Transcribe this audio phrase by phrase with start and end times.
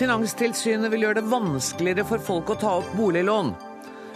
[0.00, 3.50] Finanstilsynet vil gjøre det vanskeligere for folk å ta opp boliglån.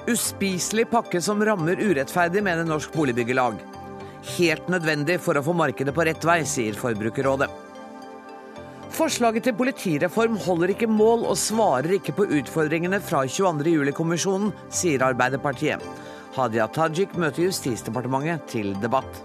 [0.08, 3.58] Uspiselig pakke som rammer urettferdig, mener Norsk Boligbyggelag.
[4.38, 7.50] Helt nødvendig for å få markedet på rett vei, sier Forbrukerrådet.
[8.94, 15.84] Forslaget til politireform holder ikke mål og svarer ikke på utfordringene fra 22.07-kommisjonen, sier Arbeiderpartiet.
[16.38, 19.20] Hadia Tajik møter Justisdepartementet til debatt.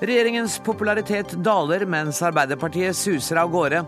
[0.00, 3.84] Regjeringens popularitet daler mens Arbeiderpartiet suser av gårde.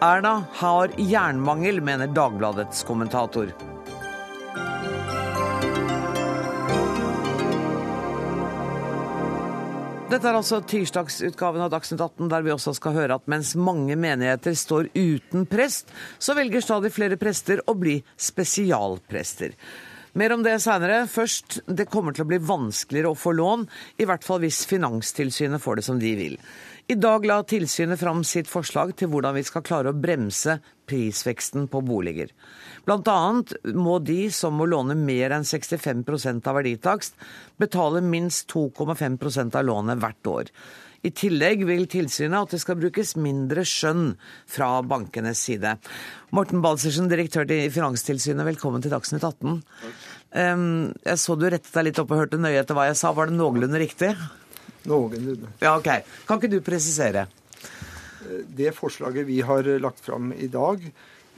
[0.00, 3.52] Erna har jernmangel, mener Dagbladets kommentator.
[10.14, 13.96] Dette er altså tirsdagsutgaven av Dagsnytt 18, der vi også skal høre at mens mange
[13.98, 15.90] menigheter står uten prest,
[16.22, 19.56] så velger stadig flere prester å bli spesialprester.
[20.14, 21.08] Mer om det seinere.
[21.10, 23.66] Først, det kommer til å bli vanskeligere å få lån,
[23.98, 26.36] i hvert fall hvis Finanstilsynet får det som de vil.
[26.84, 31.64] I dag la tilsynet fram sitt forslag til hvordan vi skal klare å bremse prisveksten
[31.72, 32.28] på boliger.
[32.84, 37.16] Annet må de som må låne mer enn 65% av verditakst,
[37.56, 40.52] betale minst 2,5% av lånet hvert år.
[41.04, 45.78] I tillegg vil tilsynet at det skal brukes mindre skjønn fra bankenes side.
[46.36, 49.60] Morten Balsersen, direktør i Finanstilsynet, velkommen til Dagsnytt 18.
[50.36, 53.16] Jeg så du rettet deg litt opp og hørte nøye etter hva jeg sa.
[53.16, 54.16] Var det noenlunde riktig?
[54.90, 55.50] Noenlunde.
[55.62, 55.90] Ja, ok.
[56.28, 57.26] Kan ikke du presisere?
[58.56, 60.80] Det forslaget vi har lagt fram i dag,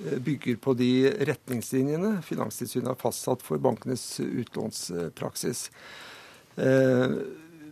[0.04, 5.70] eh, bygger på de retningslinjene Finanstilsynet har fastsatt for bankenes utlånspraksis.
[6.56, 7.18] Eh,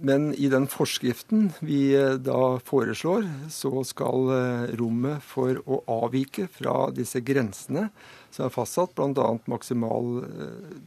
[0.04, 4.34] men i den forskriften vi eh, da foreslår, så skal
[4.80, 7.88] rommet for å avvike fra disse grensene
[8.34, 9.28] som er fastsatt, bl.a.
[9.46, 10.24] maksimal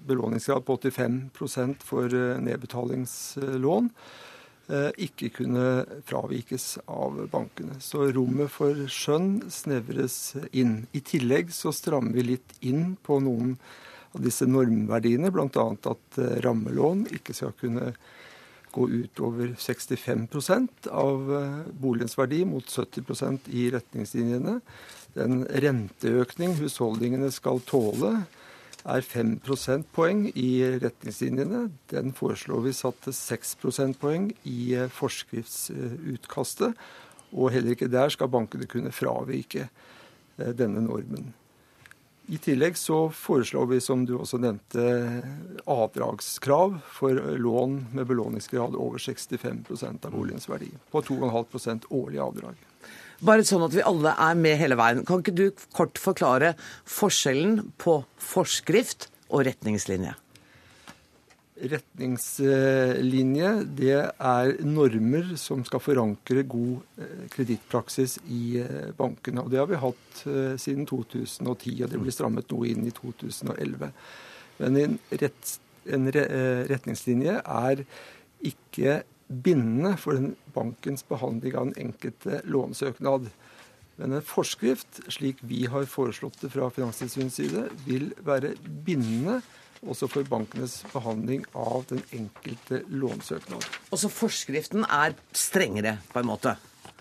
[0.07, 2.11] belåningsgrad på 85 for
[2.43, 3.87] nedbetalingslån,
[4.67, 5.65] ikke kunne
[6.03, 7.77] fravikes av bankene.
[7.79, 10.81] Så rommet for skjønn snevres inn.
[10.91, 13.55] I tillegg så strammer vi litt inn på noen
[14.17, 15.65] av disse normverdiene, bl.a.
[15.91, 17.93] at eh, rammelån ikke skal kunne
[18.75, 20.27] gå utover 65
[20.91, 24.59] av eh, boligens verdi mot 70% i retningslinjene.
[25.17, 28.13] Den renteøkning husholdningene skal tåle,
[28.85, 30.51] er 5 prosentpoeng i
[30.81, 31.67] retningslinjene.
[31.91, 36.77] Den foreslår vi satt til 6 prosentpoeng i eh, forskriftsutkastet.
[37.33, 41.33] Og heller ikke der skal bankene kunne fravike eh, denne normen.
[42.27, 44.83] I tillegg så foreslår vi, som du også nevnte,
[45.63, 49.63] avdragskrav for lån med belåningsgrad over 65
[50.03, 50.67] av boligens verdi.
[50.91, 52.59] På 2,5% årlig avdrag.
[53.25, 55.01] Bare sånn at vi alle er med hele veien.
[55.07, 56.53] Kan ikke du kort forklare
[56.85, 60.13] forskjellen på forskrift og retningslinje?
[61.57, 69.41] Retningslinje det er normer som skal forankre god eh, kredittpraksis i eh, bankene.
[69.41, 72.93] og Det har vi hatt eh, siden 2010, og det blir strammet noe inn i
[72.93, 73.89] 2011.
[74.61, 75.57] Men en, rett,
[75.89, 77.81] en retningslinje er
[78.45, 83.29] ikke bindende for den bankens behandling av den enkelte lånesøknad.
[83.97, 88.53] Men en forskrift, slik vi har foreslått det fra Finanstilsynets side, vil være
[88.85, 89.41] bindende
[89.85, 93.65] også for bankenes behandling av den enkelte lånesøknad.
[93.93, 96.55] Også forskriften er strengere, på en måte?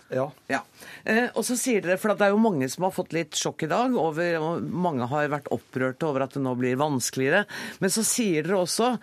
[0.07, 0.25] Ja.
[0.47, 0.61] ja.
[1.03, 3.65] Eh, og så sier dere, for det er jo mange som har fått litt sjokk
[3.65, 7.43] i dag, over, og mange har vært opprørte over at det nå blir vanskeligere.
[7.83, 8.93] Men så sier dere også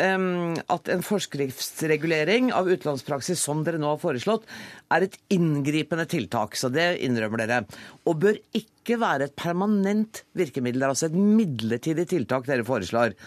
[0.00, 0.28] eh,
[0.76, 4.48] at en forskriftsregulering av utenlandspraksis som dere nå har foreslått,
[4.94, 6.56] er et inngripende tiltak.
[6.56, 7.64] Så det innrømmer dere.
[8.08, 10.80] Og bør ikke være et permanent virkemiddel.
[10.80, 13.18] Det er altså et midlertidig tiltak dere foreslår.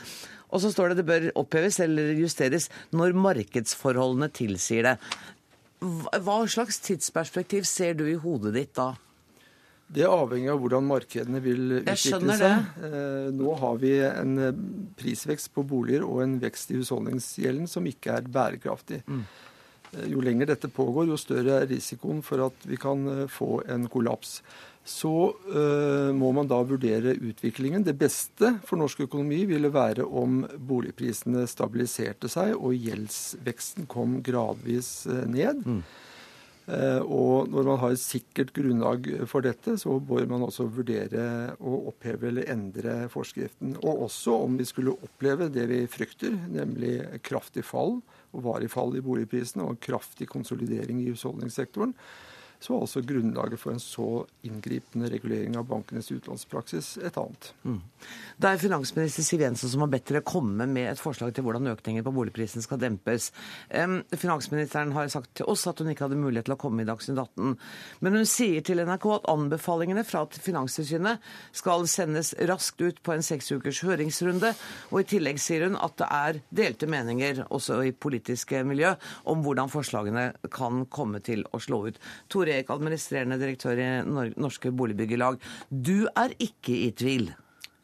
[0.48, 4.96] Og så står det det bør oppheves eller justeres når markedsforholdene tilsier det.
[5.80, 8.94] Hva slags tidsperspektiv ser du i hodet ditt da?
[9.88, 12.72] Det er avhengig av hvordan markedene vil utvikle seg.
[12.84, 14.64] Eh, nå har vi en eh,
[15.00, 19.00] prisvekst på boliger og en vekst i husholdningsgjelden som ikke er bærekraftig.
[19.08, 19.22] Mm.
[19.94, 23.88] Eh, jo lenger dette pågår, jo større er risikoen for at vi kan få en
[23.94, 24.42] kollaps
[24.88, 25.14] så
[25.52, 27.84] uh, må man da vurdere utviklingen.
[27.84, 35.02] Det beste for norsk økonomi ville være om boligprisene stabiliserte seg og gjeldsveksten kom gradvis
[35.12, 35.66] uh, ned.
[35.68, 35.82] Mm.
[36.68, 41.28] Uh, og når man har et sikkert grunnlag for dette, så bør man også vurdere
[41.60, 43.76] å oppheve eller endre forskriften.
[43.84, 48.00] Og også om vi skulle oppleve det vi frykter, nemlig kraftig fall
[48.32, 51.96] og varig fall i boligprisene og kraftig konsolidering i husholdningssektoren
[52.60, 54.08] så er altså grunnlaget for en så
[54.48, 57.52] inngripende regulering av bankenes utlånspraksis et annet.
[57.64, 57.82] Mm.
[58.38, 61.70] Det er finansminister Siv Jensen som har bedt dere komme med et forslag til hvordan
[61.74, 63.30] økningen på boligprisen skal dempes.
[63.70, 67.22] Finansministeren har sagt til oss at hun ikke hadde mulighet til å komme i Dagsnytt
[67.22, 67.54] 18.
[68.06, 71.24] Men hun sier til NRK at anbefalingene fra Finanstilsynet
[71.56, 74.54] skal sendes raskt ut på en seks ukers høringsrunde.
[74.92, 78.96] Og i tillegg sier hun at det er delte meninger også i politiske miljø
[79.30, 82.02] om hvordan forslagene kan komme til å slå ut.
[82.32, 83.90] Tore Eek, administrerende direktør i
[84.40, 85.40] Norske Boligbyggelag.
[85.70, 87.30] Du er ikke i tvil?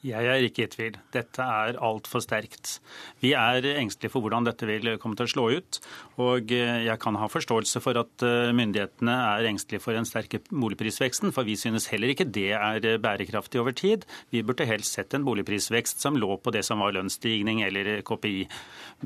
[0.04, 0.96] Jeg er ikke i tvil.
[1.16, 2.82] Dette er altfor sterkt.
[3.24, 5.78] Vi er engstelige for hvordan dette vil komme til å slå ut.
[6.20, 10.42] Og eh, jeg kan ha forståelse for at eh, myndighetene er engstelige for den sterke
[10.50, 14.04] boligprisveksten, for vi synes heller ikke det er eh, bærekraftig over tid.
[14.36, 18.44] Vi burde helst sett en boligprisvekst som lå på det som var lønnsstigning eller KPI.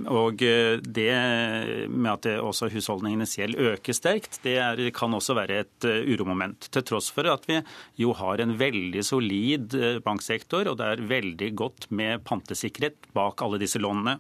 [0.10, 1.14] Og det
[1.90, 6.70] med at også husholdningenes gjeld øker sterkt, det er, kan også være et uromoment.
[6.74, 7.62] Til tross for at vi
[8.02, 10.70] jo har en veldig solid banksektor.
[10.70, 14.18] og det er veldig godt med pantesikkerhet bak alle disse lånene.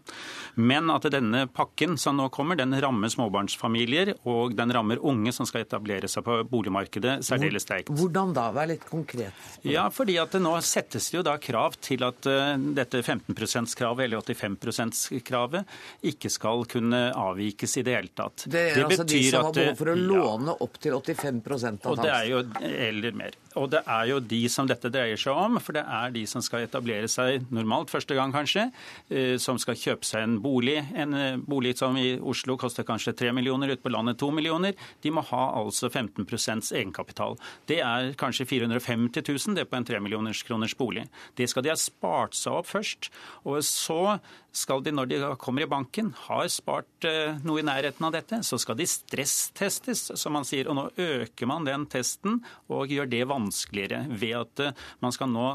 [0.55, 5.47] Men at denne pakken som nå kommer, den rammer småbarnsfamilier, og den rammer unge som
[5.49, 7.91] skal etablere seg på boligmarkedet særdeles sterkt.
[7.93, 8.49] Hvordan da?
[8.55, 9.47] Vær litt konkret.
[9.67, 13.35] Ja, fordi at det nå settes det jo da krav til at uh, dette 15
[13.35, 15.77] %-kravet eller 85 %-kravet
[16.11, 18.47] ikke skal kunne avvikes i det hele tatt.
[18.47, 21.43] Det er det altså de som har behov for å ja, låne opp til 85
[21.57, 23.35] av og det er jo, Eller mer.
[23.57, 26.43] Og det er jo de som dette dreier seg om, for det er de som
[26.45, 28.67] skal etablere seg normalt første gang, kanskje,
[29.09, 30.77] eh, som skal kjøpe seg en bolig.
[30.95, 34.77] En eh, bolig som i Oslo koster kanskje 3 millioner, ute på landet 2 millioner.
[35.03, 37.37] De må ha altså 15% egenkapital.
[37.69, 41.07] Det er kanskje 450 000 det på en 3 millioners kroners bolig.
[41.37, 43.11] Det skal de ha spart seg opp først.
[43.47, 44.17] Og så
[44.57, 48.41] skal de, når de kommer i banken, har spart eh, noe i nærheten av dette,
[48.45, 50.69] så skal de stresstestes, som man sier.
[50.69, 52.41] Og nå øker man den testen
[52.73, 54.65] og gjør det vanskeligere ved at
[55.03, 55.47] man skal nå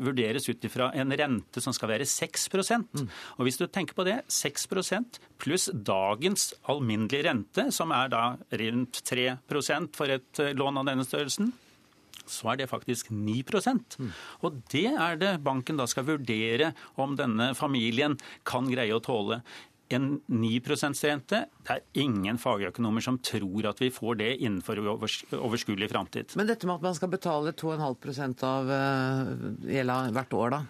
[0.00, 3.08] vurderes vurderes ut ifra en rente som skal være 6 mm.
[3.38, 9.02] Og Hvis du tenker på det, 6% pluss dagens alminnelige rente, som er da rundt
[9.04, 9.38] 3
[9.94, 11.52] for et eh, lån av denne størrelsen,
[12.26, 14.12] så er det faktisk 9 mm.
[14.42, 19.42] Og det er det banken da skal vurdere om denne familien kan greie å tåle
[19.92, 21.40] en 9% rente.
[21.64, 26.36] Det er ingen fagøkonomer som tror at vi får det innenfor overskuelig framtid.
[26.38, 29.34] Men dette med at man skal betale 2,5 av eh,
[29.76, 30.62] gjelda hvert år, da?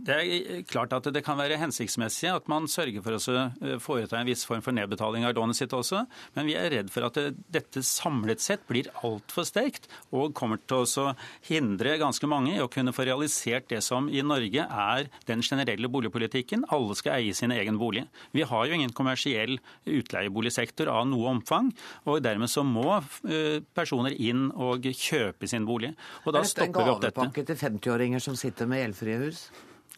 [0.00, 4.16] Det er klart at det kan være hensiktsmessig at man sørger for å eh, foreta
[4.16, 6.06] en viss form for nedbetaling av lånet sitt også,
[6.36, 7.18] men vi er redd for at
[7.52, 11.06] dette samlet sett blir altfor sterkt og kommer til å
[11.48, 15.90] hindre ganske mange i å kunne få realisert det som i Norge er den generelle
[15.92, 16.64] boligpolitikken.
[16.72, 18.06] Alle skal eie sin egen bolig.
[18.36, 21.72] Vi har jo ingen kommersiell utleieboligsektor av noe omfang,
[22.08, 25.92] og dermed så må eh, personer inn og kjøpe sin bolig.
[26.24, 27.12] Og da stopper vi opp dette.
[27.12, 29.50] Er dette en gavepakke til 50-åringer som sitter med gjeldfrie hus?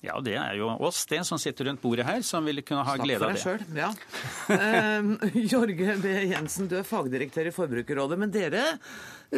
[0.03, 2.97] Ja, det er jo oss, det, som sitter rundt bordet her, som vil kunne ha
[2.99, 3.39] glede av det.
[3.39, 5.21] Snakk for deg sjøl, ja.
[5.23, 6.15] uh, Jorge B.
[6.33, 8.65] Jensen, du er fagdirektør i Forbrukerrådet, men dere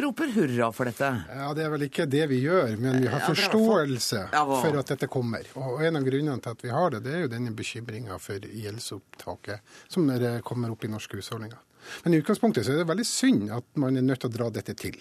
[0.01, 1.11] roper hurra for dette?
[1.29, 5.09] Ja, Det er vel ikke det vi gjør, men vi har forståelse for at dette
[5.11, 5.45] kommer.
[5.61, 8.49] Og En av grunnene til at vi har det, det er jo denne bekymringa for
[8.65, 10.09] gjeldsopptaket som
[10.49, 11.61] kommer opp i norske husholdninger.
[12.03, 14.49] Men i utgangspunktet så er det veldig synd at man er nødt til å dra
[14.53, 14.97] dette til.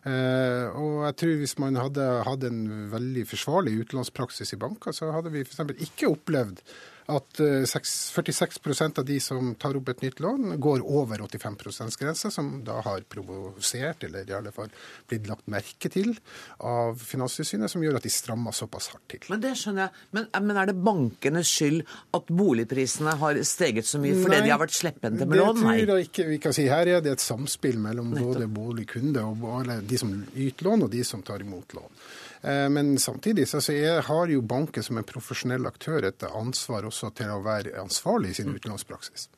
[0.00, 5.10] Uh, og jeg tror Hvis man hadde hatt en veldig forsvarlig utenlandspraksis i banker, så
[5.12, 5.60] hadde vi f.eks.
[5.76, 6.62] ikke opplevd
[7.10, 12.30] at 46 eh, av de som tar opp et nytt lån, går over 85 %-grensa,
[12.30, 14.70] som da har provosert, eller i alle fall
[15.10, 16.14] blitt lagt merke til
[16.58, 19.26] av Finanstilsynet, som gjør at de strammer såpass hardt til.
[19.32, 20.06] Men det skjønner jeg.
[20.16, 21.82] Men, men er det bankenes skyld
[22.16, 25.62] at boligprisene har steget så mye fordi Nei, de har vært slepphendte med lån?
[25.66, 26.66] Nei, det tror jeg ikke vi kan si.
[26.70, 28.34] Her er det et samspill mellom Nettopp.
[28.34, 32.02] både boligkunde og de som yter lån, og de som tar imot lån.
[32.42, 33.60] Eh, men samtidig så
[34.06, 38.40] har jo banken som en profesjonell aktør et ansvar også til å være ansvarlig i
[38.40, 39.28] sin utenlandspraksis.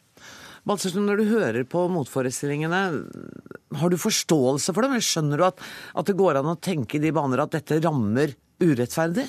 [0.62, 2.80] Balsersen, når du hører på motforestillingene,
[3.80, 4.94] har du forståelse for dem?
[5.02, 5.62] Skjønner du at,
[5.98, 9.26] at det går an å tenke i de baner at dette rammer urettferdig?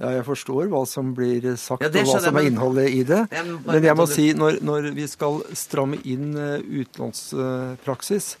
[0.00, 3.20] Ja, jeg forstår hva som blir sagt ja, og hva som er innholdet i det.
[3.68, 8.32] Men jeg må si, når, når vi skal stramme inn eh, utenlandspraksis,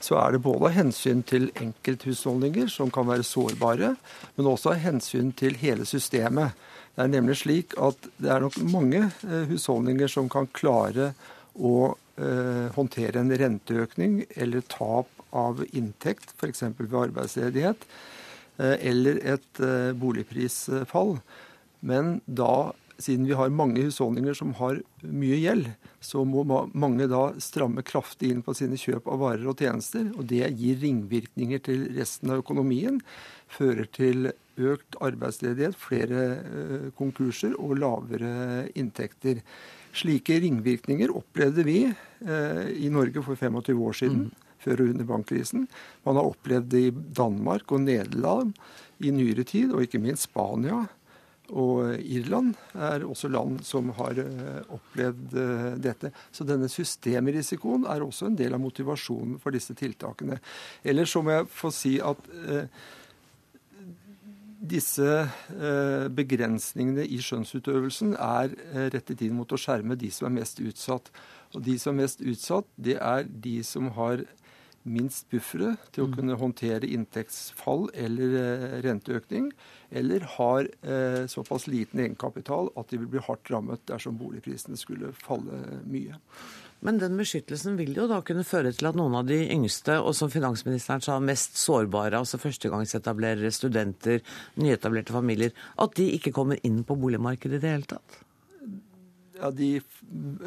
[0.00, 3.94] så er det både hensyn til enkelthusholdninger, som kan være sårbare,
[4.36, 6.56] men også hensyn til hele systemet.
[6.96, 11.12] Det er nemlig slik at det er nok mange eh, husholdninger som kan klare
[11.56, 11.76] å
[12.16, 16.64] eh, håndtere en renteøkning eller tap av inntekt, f.eks.
[16.78, 17.84] ved arbeidsledighet,
[18.58, 21.18] eh, eller et eh, boligprisfall.
[21.86, 25.68] Men da siden vi har mange husholdninger som har mye gjeld,
[26.00, 30.08] så må mange da stramme kraftig inn på sine kjøp av varer og tjenester.
[30.16, 33.02] Og det gir ringvirkninger til resten av økonomien.
[33.52, 39.42] Fører til økt arbeidsledighet, flere eh, konkurser og lavere inntekter.
[39.96, 44.26] Slike ringvirkninger opplevde vi eh, i Norge for 25 år siden.
[44.30, 44.42] Mm.
[44.66, 45.66] Før og under bankkrisen.
[46.02, 48.56] Man har opplevd det i Danmark og Nederland
[49.04, 50.80] i nyere tid, og ikke minst Spania
[51.54, 56.10] og Irland er også land som har eh, opplevd eh, dette.
[56.34, 60.40] Så denne systemrisikoen er også en del av motivasjonen for disse tiltakene.
[60.82, 62.66] Ellers så må jeg få si at eh,
[64.66, 70.38] disse eh, begrensningene i skjønnsutøvelsen er eh, rettet inn mot å skjerme de som er
[70.40, 71.12] mest utsatt.
[71.54, 74.24] Og de som er mest utsatt, det er de som har
[74.86, 76.14] minst buffere til å mm.
[76.18, 79.50] kunne håndtere inntektsfall eller eh, renteøkning,
[79.90, 85.12] eller har eh, såpass liten egenkapital at de vil bli hardt rammet dersom boligprisene skulle
[85.18, 86.18] falle mye.
[86.84, 90.12] Men den beskyttelsen vil jo da kunne føre til at noen av de yngste, og
[90.16, 94.20] som finansministeren sa, mest sårbare, altså førstegangsetablerere, studenter,
[94.60, 98.20] nyetablerte familier, at de ikke kommer inn på boligmarkedet i det hele tatt?
[99.36, 99.68] Ja, de,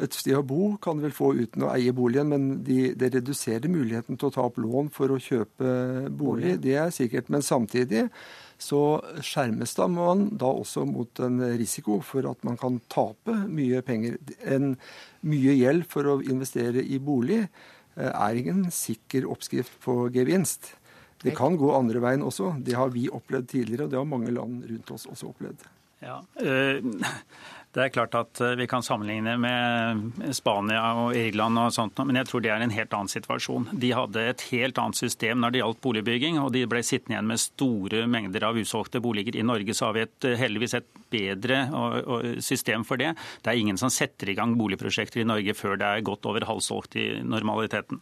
[0.02, 3.12] Et sted å bo kan de vel få uten å eie boligen, men de, det
[3.14, 6.56] reduserer muligheten til å ta opp lån for å kjøpe bolig.
[6.64, 7.30] Det er sikkert.
[7.32, 8.08] Men samtidig
[8.60, 13.80] så skjermes da man da også mot en risiko for at man kan tape mye
[13.86, 14.18] penger.
[14.44, 14.74] En
[15.26, 20.74] mye gjeld for å investere i bolig eh, er ingen sikker oppskrift på gevinst.
[21.20, 22.54] Det kan gå andre veien også.
[22.64, 25.66] Det har vi opplevd tidligere, og det har mange land rundt oss også opplevd.
[26.00, 26.84] Ja, øh
[27.76, 32.18] det er klart at eh, Vi kan sammenligne med Spania og Irland, og sånt, men
[32.18, 33.68] jeg tror det er en helt annen situasjon.
[33.82, 37.30] De hadde et helt annet system når det gjaldt boligbygging, og de ble sittende igjen
[37.30, 39.38] med store mengder av usolgte boliger.
[39.38, 41.60] I Norge så har vi et, eh, heldigvis et bedre
[42.42, 43.14] system for det.
[43.42, 46.46] Det er ingen som setter i gang boligprosjekter i Norge før det er godt over
[46.46, 47.98] halvsolgt i normaliteten.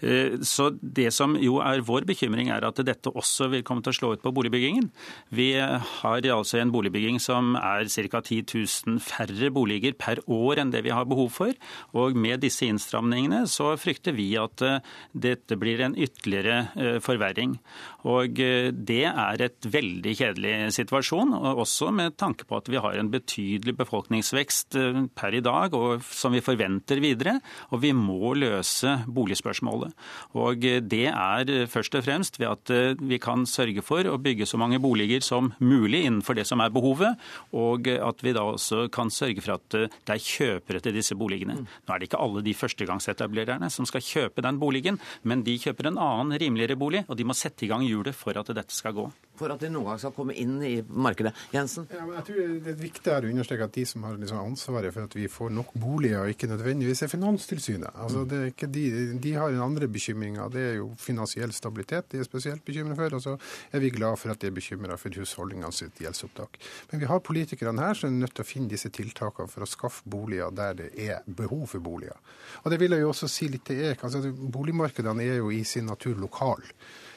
[0.00, 3.92] Eh, så Det som jo er vår bekymring, er at dette også vil komme til
[3.92, 4.90] å slå ut på boligbyggingen.
[5.30, 8.20] Vi har altså en boligbygging som er ca.
[8.20, 8.44] 10
[8.86, 11.52] 000 færre boliger per år enn det vi har behov for.
[11.94, 14.80] Og med disse innstramningene så frykter vi at eh,
[15.14, 17.58] dette blir en ytterligere eh, forverring.
[18.06, 22.98] Og det er et veldig kjedelig situasjon, og også med tanke på at vi har
[22.98, 24.78] en betydelig befolkningsvekst
[25.18, 27.38] per i dag, og som vi forventer videre.
[27.74, 29.94] Og vi må løse boligspørsmålet.
[30.38, 34.46] Og Det er først og fremst ved at eh, vi kan sørge for å bygge
[34.48, 37.18] så mange boliger som mulig innenfor det som er behovet,
[37.56, 41.16] og at vi da også kan sørge for at eh, det er kjøpere til disse
[41.18, 41.58] boligene.
[41.62, 45.90] Nå er det ikke alle de førstegangsetablererne som skal kjøpe den boligen, men de kjøper
[45.90, 48.96] en annen rimeligere bolig, og de må sette i gang hjulet for at dette skal
[48.96, 51.32] gå for at de noen gang skal komme inn i markedet.
[51.54, 51.86] Jensen?
[51.94, 54.94] Ja, men jeg tror Det er viktig å understreke at de som har liksom ansvaret
[54.94, 57.90] for at vi får nok boliger, ikke nødvendigvis er Finanstilsynet.
[57.94, 58.84] Altså, det er ikke de,
[59.22, 60.50] de har en andre bekymringer.
[60.54, 63.18] Det er jo finansiell stabilitet de er spesielt bekymret for.
[63.18, 63.36] Og så
[63.72, 66.58] er vi glad for at de er bekymra for husholdningene sitt gjeldsopptak.
[66.92, 69.70] Men vi har politikerne her som er nødt til å finne disse tiltakene for å
[69.70, 72.18] skaffe boliger der det er behov for boliger.
[72.64, 74.02] Og det vil jeg jo også si litt til Ek.
[74.04, 76.64] Altså, boligmarkedene er jo i sin natur lokal.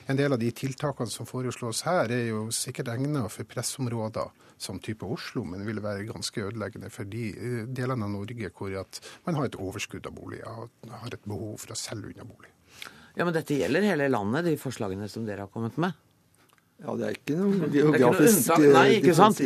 [0.09, 4.31] En del av de tiltakene som foreslås her, er jo sikkert egnet for pressområder
[4.61, 8.77] som type Oslo, men vil være ganske ødeleggende for de eh, delene av Norge hvor
[9.25, 12.51] man har et overskudd av boliger og har et behov for å selge unna bolig.
[13.17, 15.97] Ja, Men dette gjelder hele landet, de forslagene som dere har kommet med?
[16.81, 19.41] Ja, det er ikke noe geografisk Nei, ikke sant?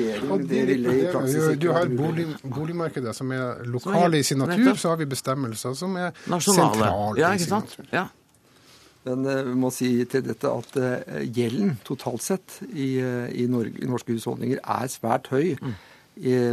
[1.59, 5.97] Du har bolig, boligmarkedet som er lokale i sin natur, så har vi bestemmelser som
[5.99, 7.75] er sentrale ja, ikke sant?
[7.91, 8.05] Ja.
[9.05, 13.45] Men eh, vi må si til dette at eh, gjelden totalt sett i, eh, i,
[13.51, 15.53] Norge, i norske husholdninger er svært høy.
[15.61, 15.75] Mm.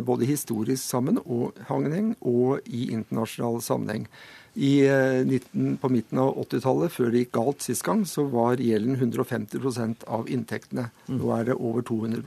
[0.03, 4.09] Både historisk sammenheng og i internasjonal sammenheng.
[4.59, 4.83] I,
[5.23, 10.03] 19, på midten av 80-tallet, før det gikk galt sist gang, så var gjelden 150
[10.11, 10.89] av inntektene.
[11.07, 11.23] Mm.
[11.23, 12.27] Nå er det over 200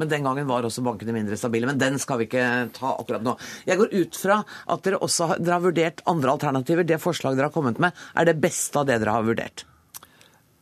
[0.00, 1.68] men den gangen var også bankene mindre stabile.
[1.70, 2.46] Men den skal vi ikke
[2.76, 3.36] ta akkurat nå.
[3.68, 6.86] Jeg går ut fra at dere også har, dere har vurdert andre alternativer.
[6.88, 9.66] Det forslaget dere har kommet med, er det beste av det dere har vurdert?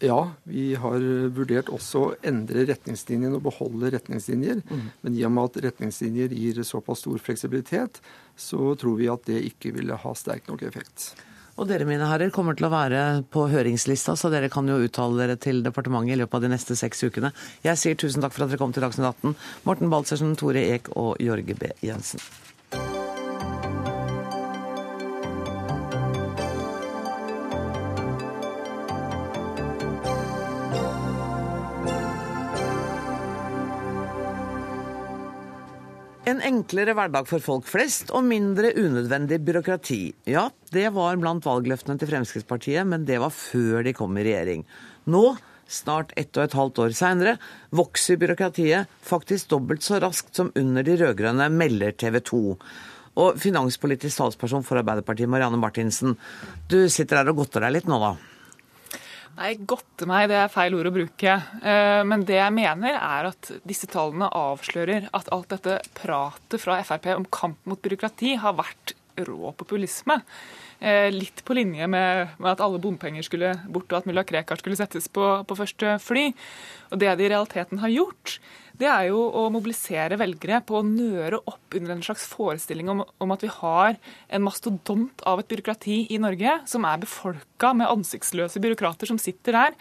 [0.03, 4.65] Ja, vi har vurdert også å endre retningslinjene og beholde retningslinjer.
[4.67, 4.87] Mm.
[5.07, 8.01] Men i og med at retningslinjer gir såpass stor fleksibilitet,
[8.35, 11.13] så tror vi at det ikke ville ha sterk nok effekt.
[11.61, 15.21] Og dere mine herrer kommer til å være på høringslista, så dere kan jo uttale
[15.21, 17.33] dere til departementet i løpet av de neste seks ukene.
[17.67, 19.37] Jeg sier tusen takk for at dere kom til Dagsnytt 18.
[19.69, 21.75] Morten Baltzersen, Tore Eek og Jorge B.
[21.85, 22.25] Jensen.
[36.33, 39.99] En enklere hverdag for folk flest og mindre unødvendig byråkrati.
[40.33, 44.63] Ja, det var blant valgløftene til Fremskrittspartiet, men det var før de kom i regjering.
[45.13, 45.35] Nå,
[45.69, 47.37] snart ett og et halvt år seinere,
[47.77, 52.43] vokser byråkratiet faktisk dobbelt så raskt som under de rød-grønne, melder TV 2.
[53.21, 56.17] Og finanspolitisk talsperson for Arbeiderpartiet, Marianne Martinsen,
[56.73, 58.15] du sitter her og godter deg litt nå, da?
[59.33, 61.37] Nei, godte meg, det er feil ord å bruke.
[61.65, 66.81] Eh, men det jeg mener, er at disse tallene avslører at alt dette pratet fra
[66.85, 70.19] Frp om kamp mot byråkrati har vært rå populisme.
[70.83, 74.79] Eh, litt på linje med, at alle bompenger skulle bort, og at mulla Krekar skulle
[74.79, 76.31] settes på, på første fly.
[76.91, 78.39] Og det de i realiteten har gjort,
[78.81, 83.05] det er jo å mobilisere velgere på å nøre opp under en slags forestilling om,
[83.05, 87.93] om at vi har en mastodont av et byråkrati i Norge som er befolka med
[87.93, 89.79] ansiktsløse byråkrater som sitter der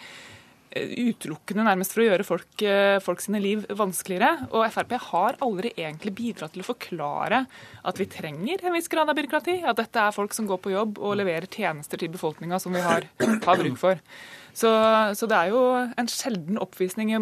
[0.76, 4.48] utelukkende nærmest for å gjøre folk, eh, folk, sine liv vanskeligere.
[4.52, 7.46] Og Frp har aldri egentlig bidratt til å forklare
[7.84, 9.62] at vi trenger en viss grad av byråkrati.
[9.64, 12.80] At dette er folk som går på jobb og leverer tjenester til befolkninga som vi
[12.80, 14.00] har, har bruk for.
[14.52, 14.70] Så,
[15.16, 15.62] så, det er jo
[15.96, 17.18] en sjelden oppvisning i,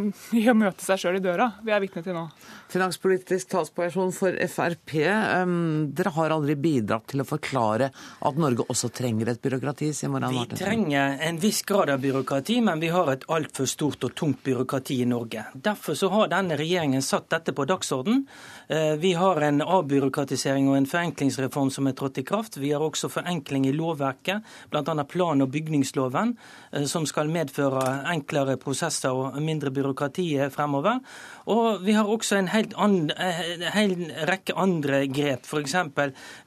[0.50, 2.25] å møte seg sjøl i døra vi er vitne til nå.
[2.70, 4.94] Finanspolitisk talsperson for Frp.
[5.42, 9.90] Um, dere har aldri bidratt til å forklare at Norge også trenger et byråkrati?
[9.94, 10.60] sier Marianne Martinsen.
[10.60, 14.42] Vi trenger en viss grad av byråkrati, men vi har et altfor stort og tungt
[14.46, 15.44] byråkrati i Norge.
[15.54, 18.25] Derfor så har denne regjeringen satt dette på dagsorden.
[18.68, 22.58] Eh, vi har en avbyråkratisering og en forenklingsreform som er trådt i kraft.
[22.60, 25.04] Vi har også forenkling i lovverket, bl.a.
[25.04, 26.37] plan- og bygningsloven,
[26.72, 27.82] eh, som skal skal medføre
[28.14, 30.24] enklere prosesser og mindre byråkrati
[30.54, 31.02] fremover.
[31.50, 33.40] Og vi har også en eh,
[33.75, 33.95] hel
[34.28, 35.75] rekke andre grep, f.eks.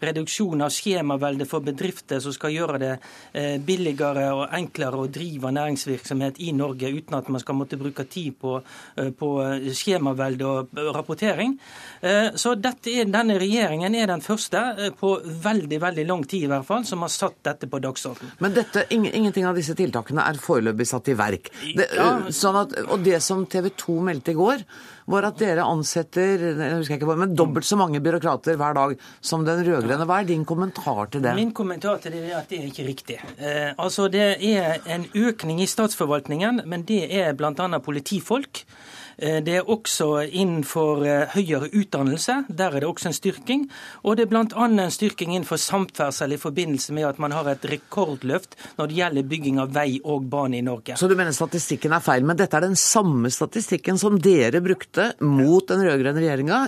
[0.04, 2.92] reduksjon av skjemavelde for bedrifter som skal gjøre det
[3.34, 8.06] eh, billigere og enklere å drive næringsvirksomhet i Norge uten at man skal måtte bruke
[8.08, 8.56] tid på,
[8.98, 9.32] eh, på
[9.74, 11.56] skjemavelde og rapportering.
[12.40, 16.86] Så dette denne regjeringen er den første på veldig veldig lang tid i hvert fall,
[16.88, 18.34] som har satt dette på dagsordenen.
[18.44, 21.50] Men dette, ingenting av disse tiltakene er foreløpig satt i verk.
[21.78, 21.88] Det,
[22.36, 24.66] sånn at, og det som TV 2 meldte i går,
[25.10, 29.46] var at dere ansetter jeg husker ikke, men dobbelt så mange byråkrater hver dag som
[29.48, 30.08] den rød-grønne.
[30.10, 31.36] Hva er din kommentar til det?
[31.38, 33.20] Min kommentar til det er at det er ikke riktig.
[33.38, 37.80] Eh, altså Det er en økning i statsforvaltningen, men det er bl.a.
[37.80, 38.66] politifolk.
[39.18, 42.44] Eh, det er også innenfor eh, høyere utdannelse.
[42.50, 43.68] Der er det også en styrking.
[44.04, 44.46] Og det er bl.a.
[44.66, 49.30] en styrking innenfor samferdsel i forbindelse med at man har et rekordløft når det gjelder
[49.30, 50.98] bygging av vei og bane i Norge.
[51.00, 55.12] Så du mener statistikken er feil, men dette er den samme statistikken som dere brukte
[55.24, 56.62] mot den rød-grønne regjeringa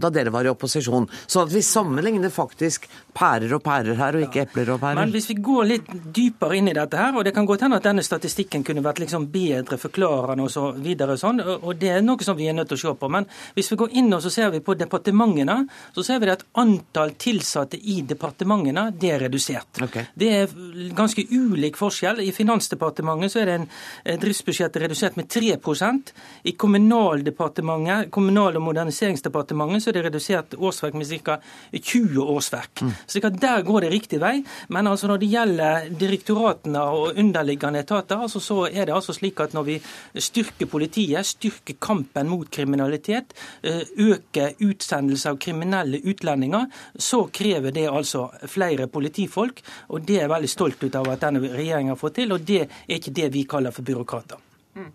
[0.00, 1.08] da dere var i opposisjon.
[1.26, 2.86] Så at vi sammenligner faktisk
[3.16, 5.00] pærer og pærer her, og ikke epler og pærer.
[5.00, 7.80] Men hvis vi går litt dypere inn i dette her, og det kan godt hende
[7.80, 12.24] at denne statistikken kunne vært liksom bedre forklarende og så videre sånn, og det noe
[12.24, 13.10] som vi er nødt til å se på.
[13.12, 15.56] Men hvis vi går inn og så ser vi på departementene,
[15.94, 19.82] så ser vi at antall tilsatte i departementene det er redusert.
[19.88, 20.08] Okay.
[20.14, 20.54] Det er
[20.96, 22.22] ganske ulik forskjell.
[22.24, 26.12] I Finansdepartementet så er det en driftsbudsjett redusert med 3%
[26.50, 31.38] I Kommunaldepartementet, Kommunal- og moderniseringsdepartementet så er det redusert årsverk med ca.
[31.72, 32.82] 20 årsverk.
[32.82, 32.92] Mm.
[33.06, 34.40] Så der går det riktig vei.
[34.68, 39.40] Men altså når det gjelder direktoratene og underliggende etater, altså så er det altså slik
[39.40, 39.78] at når vi
[40.14, 46.66] styrker politiet, styrker kampen mot kriminalitet, øke øker utsendelse av kriminelle utlendinger,
[46.96, 49.62] så krever det altså flere politifolk.
[49.88, 52.62] Og det er jeg veldig stolt ut av at denne regjeringa får til, og det
[52.66, 54.38] er ikke det vi kaller for byråkrater.
[54.76, 54.92] Mm.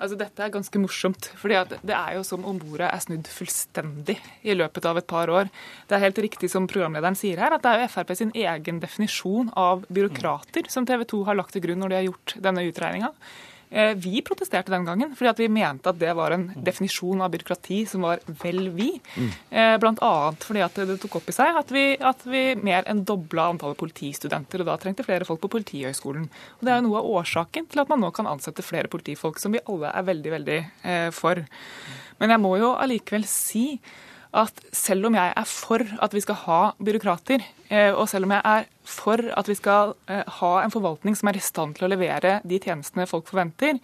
[0.00, 1.30] Altså, dette er ganske morsomt.
[1.36, 5.28] fordi Det er jo som om bordet er snudd fullstendig i løpet av et par
[5.28, 5.50] år.
[5.88, 8.80] Det er helt riktig som programlederen sier her, at det er jo Frp sin egen
[8.80, 12.64] definisjon av byråkrater som TV 2 har lagt til grunn når de har gjort denne
[12.64, 13.12] utregninga.
[13.70, 17.30] Eh, vi protesterte den gangen fordi at vi mente at det var en definisjon av
[17.30, 18.90] byråkrati som var vel vi.
[19.50, 20.32] Blant Bl.a.
[20.42, 23.78] fordi at det tok opp i seg at vi, at vi mer enn dobla antallet
[23.80, 26.28] politistudenter, og da trengte flere folk på Politihøgskolen.
[26.58, 29.38] Og Det er jo noe av årsaken til at man nå kan ansette flere politifolk,
[29.42, 31.42] som vi alle er veldig, veldig eh, for.
[32.20, 33.64] Men jeg må jo allikevel si
[34.36, 38.36] at selv om jeg er for at vi skal ha byråkrater, eh, og selv om
[38.36, 41.88] jeg er for at vi skal eh, ha en forvaltning som er i stand til
[41.88, 43.80] å levere de tjenestene folk forventer,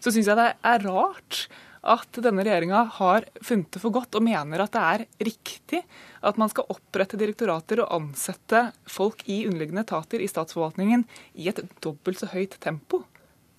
[0.00, 1.46] så syns jeg det er rart
[1.84, 5.82] at denne regjeringa har funnet det for godt og mener at det er riktig
[6.24, 11.04] at man skal opprette direktorater og ansette folk i underliggende etater i statsforvaltningen
[11.36, 13.02] i et dobbelt så høyt tempo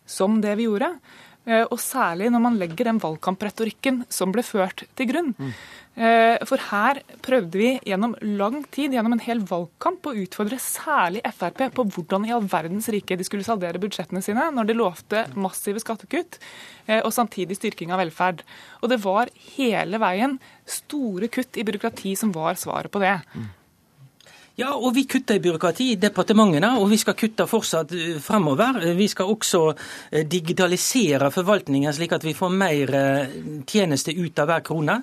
[0.09, 0.91] som det vi gjorde.
[1.45, 5.33] Og særlig når man legger den valgkampretorikken som ble ført til grunn.
[5.37, 5.51] Mm.
[6.49, 11.61] For her prøvde vi gjennom lang tid, gjennom en hel valgkamp, å utfordre særlig Frp
[11.77, 15.83] på hvordan i all verdens rike de skulle saldere budsjettene sine når de lovte massive
[15.83, 16.39] skattekutt
[16.97, 18.41] og samtidig styrking av velferd.
[18.81, 23.19] Og det var hele veien store kutt i byråkrati som var svaret på det.
[23.37, 23.47] Mm.
[24.55, 28.77] Ja, og vi kutter i byråkrati i departementene, og vi skal kutte fortsatt eh, fremover.
[28.95, 33.33] Vi skal også eh, digitalisere forvaltningen, slik at vi får mer eh,
[33.67, 34.95] tjeneste ut av hver krone.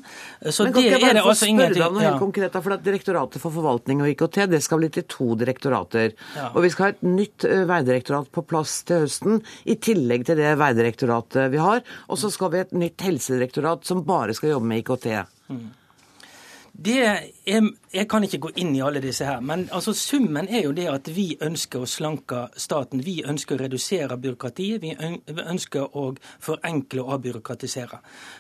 [0.49, 2.57] Så Men kan det ikke jeg bare få altså spørre deg om noe helt konkret,
[2.63, 6.17] for at Direktoratet for forvaltning og IKT det skal bli til to direktorater.
[6.39, 6.49] Ja.
[6.55, 10.57] Og vi skal ha et nytt veidirektorat på plass til høsten, i tillegg til det
[10.61, 11.85] veidirektoratet vi har.
[12.09, 15.09] Og så skal vi ha et nytt helsedirektorat som bare skal jobbe med IKT.
[15.53, 15.65] Mm.
[16.73, 20.65] Det er jeg kan ikke gå inn i alle disse her, men altså summen er
[20.65, 23.03] jo det at vi ønsker å slanke staten.
[23.05, 24.81] Vi ønsker å redusere byråkratiet.
[24.81, 24.95] Vi
[25.43, 26.07] ønsker å
[26.41, 27.99] forenkle og avbyråkratisere.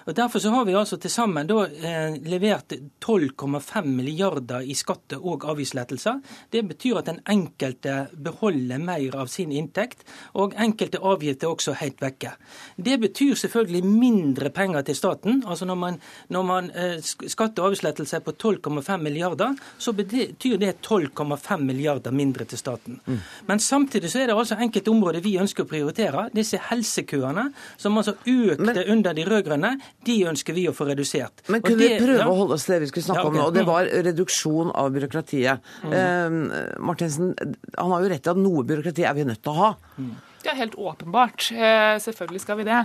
[0.09, 2.73] Og Derfor så har vi altså til sammen da eh, levert
[3.05, 6.23] 12,5 milliarder i skatte- og avgiftslettelser.
[6.53, 10.07] Det betyr at den enkelte beholder mer av sin inntekt,
[10.41, 12.33] og enkelte avgifter er også helt vekke.
[12.81, 15.45] Det betyr selvfølgelig mindre penger til staten.
[15.45, 16.01] Altså når man,
[16.33, 22.11] når man eh, skatte- og avgiftslettelser på 12,5 milliarder milliarder, så betyr det 12,5 milliarder
[22.13, 23.01] mindre til staten.
[23.07, 23.19] Mm.
[23.47, 26.29] Men samtidig så er det altså enkelte områder vi ønsker å prioritere.
[26.35, 29.75] Disse helsekøene, som altså økte men, under de rød-grønne,
[30.07, 31.45] de ønsker vi å få redusert.
[31.49, 32.29] Men kunne det, vi prøve ja.
[32.29, 33.39] å holde oss til det vi skulle snakke ja, okay.
[33.39, 33.47] om nå?
[33.49, 35.73] og Det var reduksjon av byråkratiet.
[35.87, 35.97] Mm.
[36.01, 37.33] Eh, Martinsen,
[37.79, 39.73] han har jo rett i at noe byråkrati er vi nødt til å ha.
[39.99, 40.13] Mm.
[40.47, 41.51] Ja, helt åpenbart.
[41.55, 42.81] Eh, selvfølgelig skal vi det.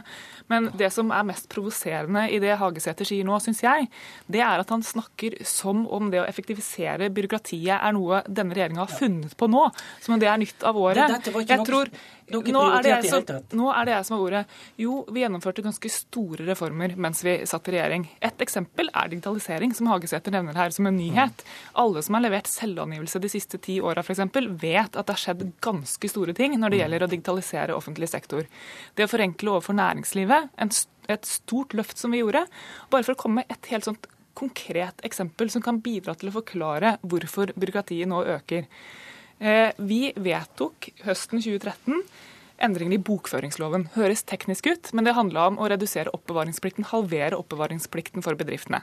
[0.52, 3.88] Men det som er mest provoserende i det Hagesæter sier nå, syns jeg,
[4.32, 8.86] det er at han snakker som om det å effektivisere byråkratiet er noe denne regjeringa
[8.86, 9.66] har funnet på nå.
[10.04, 11.18] Som om det er nytt av året.
[11.48, 11.92] Jeg tror
[12.28, 14.42] nå er, det jeg som, nå er det jeg som har ordet.
[14.82, 18.04] Jo, vi gjennomførte ganske store reformer mens vi satt i regjering.
[18.20, 21.46] Et eksempel er digitalisering, som Hagesæter nevner her som en nyhet.
[21.80, 24.26] Alle som har levert selvangivelse de siste ti åra f.eks.,
[24.60, 28.44] vet at det har skjedd ganske store ting når det gjelder å digitalisere offentlig sektor.
[28.98, 30.52] Det å forenkle overfor næringslivet,
[31.08, 32.44] et stort løft som vi gjorde.
[32.92, 36.36] Bare for å komme med et helt sånt konkret eksempel som kan bidra til å
[36.36, 38.68] forklare hvorfor byråkratiet nå øker.
[39.40, 42.02] Eh, vi vedtok høsten 2013
[42.64, 43.90] endringer i bokføringsloven.
[43.98, 48.82] Høres teknisk ut, men det handla om å redusere oppbevaringsplikten, halvere oppbevaringsplikten for bedriftene.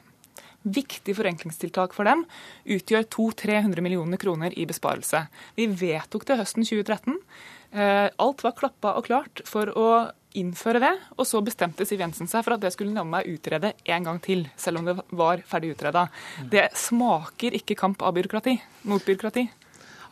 [0.64, 2.22] Viktig forenklingstiltak for dem
[2.64, 5.26] utgjør 200-300 millioner kroner i besparelse.
[5.58, 7.18] Vi vedtok det høsten 2013.
[7.74, 9.88] Eh, alt var klappa og klart for å
[10.34, 13.74] innføre det, og så bestemte Siv Jensen seg for at det skulle navne meg utrede
[13.84, 16.08] en gang til, selv om det var ferdig utreda.
[16.50, 18.56] Det smaker ikke kamp av byråkrati
[18.90, 19.46] mot byråkrati.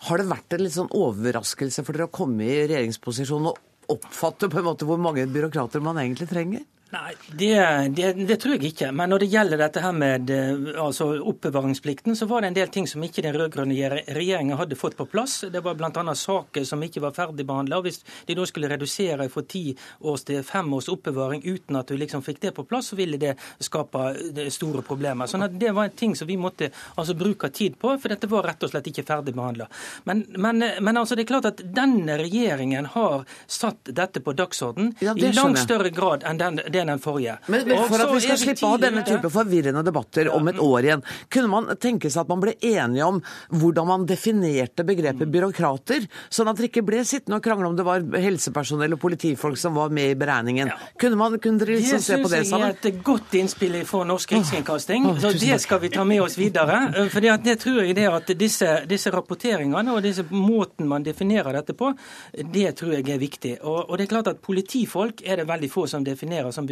[0.02, 4.48] Har det vært en litt sånn overraskelse for dere å komme i regjeringsposisjon og oppfatte
[4.50, 6.64] på en måte hvor mange byråkrater man egentlig trenger?
[6.92, 7.54] Nei, det,
[7.96, 8.90] det, det, tror jeg ikke.
[8.92, 12.72] Men når det gjelder dette her med eh, altså oppbevaringsplikten, så var det en del
[12.74, 15.38] ting som ikke den rød-grønne regjeringa hadde fått på plass.
[15.48, 15.88] Det var bl.a.
[15.88, 17.78] saker som ikke var ferdigbehandla.
[17.86, 19.62] Hvis de da skulle redusere fra ti
[20.04, 23.16] års til fem års oppbevaring uten at du liksom fikk det på plass, så ville
[23.16, 25.32] det skape eh, store problemer.
[25.32, 28.28] Sånn at Det var en ting som vi måtte altså bruke tid på, for dette
[28.28, 29.70] var rett og slett ikke ferdigbehandla.
[30.12, 34.92] Men, men, men altså det er klart at denne regjeringen har satt dette på dagsorden
[35.00, 37.38] ja, i langt større grad enn den, det enn den forrige.
[37.46, 40.60] Men, men For at vi skal slippe å ha denne type forvirrende debatter om et
[40.62, 43.20] år igjen, kunne man tenke seg at man ble enige om
[43.62, 45.32] hvordan man definerte begrepet mm.
[45.34, 49.60] byråkrater, sånn at dere ikke ble sittende og krangle om det var helsepersonell og politifolk
[49.60, 50.72] som var med i beregningen?
[51.00, 52.72] Kunne, man, kunne dere liksom se på det sammen?
[52.72, 55.08] Det syns jeg er et godt innspill fra Norsk Rikskringkasting.
[55.12, 56.80] Oh, det skal vi ta med oss videre.
[57.12, 61.76] For det tror jeg det at disse, disse rapporteringene og disse måten man definerer dette
[61.78, 61.92] på,
[62.32, 63.54] det tror jeg er viktig.
[63.62, 66.71] Og, og det er klart at politifolk er det veldig få som definerer som byråkrater.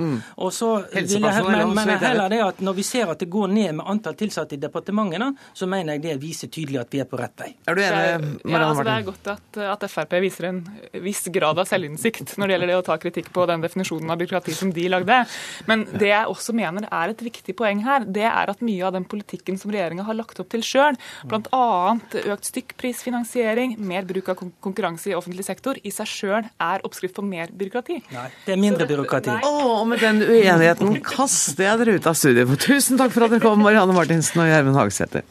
[0.00, 0.16] Mm.
[0.44, 3.50] Og så vil jeg, men, men heller det at Når vi ser at det går
[3.52, 7.08] ned med antall tilsatte i departementene, så mener jeg det viser tydelig at vi er
[7.08, 7.50] på rett vei.
[7.68, 10.60] Er du enig, ja, altså Det er godt at, at, Frp viser en
[11.04, 14.20] viss grad av selvinnsikt når det gjelder det å ta kritikk på den definisjonen av
[14.20, 15.20] byråkrati som de lagde.
[15.70, 18.94] Men det jeg også mener er et viktig poeng her, det er at mye av
[18.96, 20.98] den politikken som regjeringa har lagt opp til sjøl,
[21.30, 21.96] bl.a.
[22.34, 27.24] økt stykkprisfinansiering, mer bruk av konkurranse i offentlig sektor, i seg sjøl er oppskrift på
[27.26, 28.00] mer byråkrati.
[28.14, 29.29] Nei, det er mindre byråkrati.
[29.38, 32.50] Å, og med den uenigheten kaster jeg dere ut av studiet.
[32.64, 35.26] Tusen takk for at dere kom, Marianne Martinsen og Gjermund Hagesæter.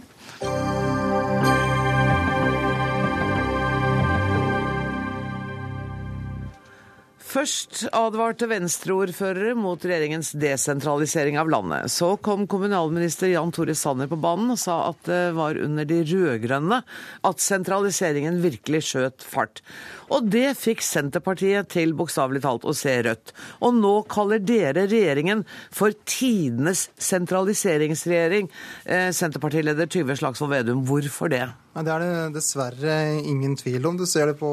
[7.30, 11.92] Først advarte venstreordførere mot regjeringens desentralisering av landet.
[11.94, 16.00] Så kom kommunalminister Jan Tore Sanner på banen og sa at det var under de
[16.10, 16.82] rød-grønne
[17.30, 19.62] at sentraliseringen virkelig skjøt fart.
[20.10, 23.36] Og det fikk Senterpartiet til bokstavelig talt å se rødt.
[23.62, 28.50] Og nå kaller dere regjeringen for tidenes sentraliseringsregjering.
[28.90, 31.46] Eh, Senterpartileder Tyve Slagsvold Vedum, hvorfor det?
[31.78, 34.02] Det er det dessverre ingen tvil om.
[34.02, 34.50] Du ser det på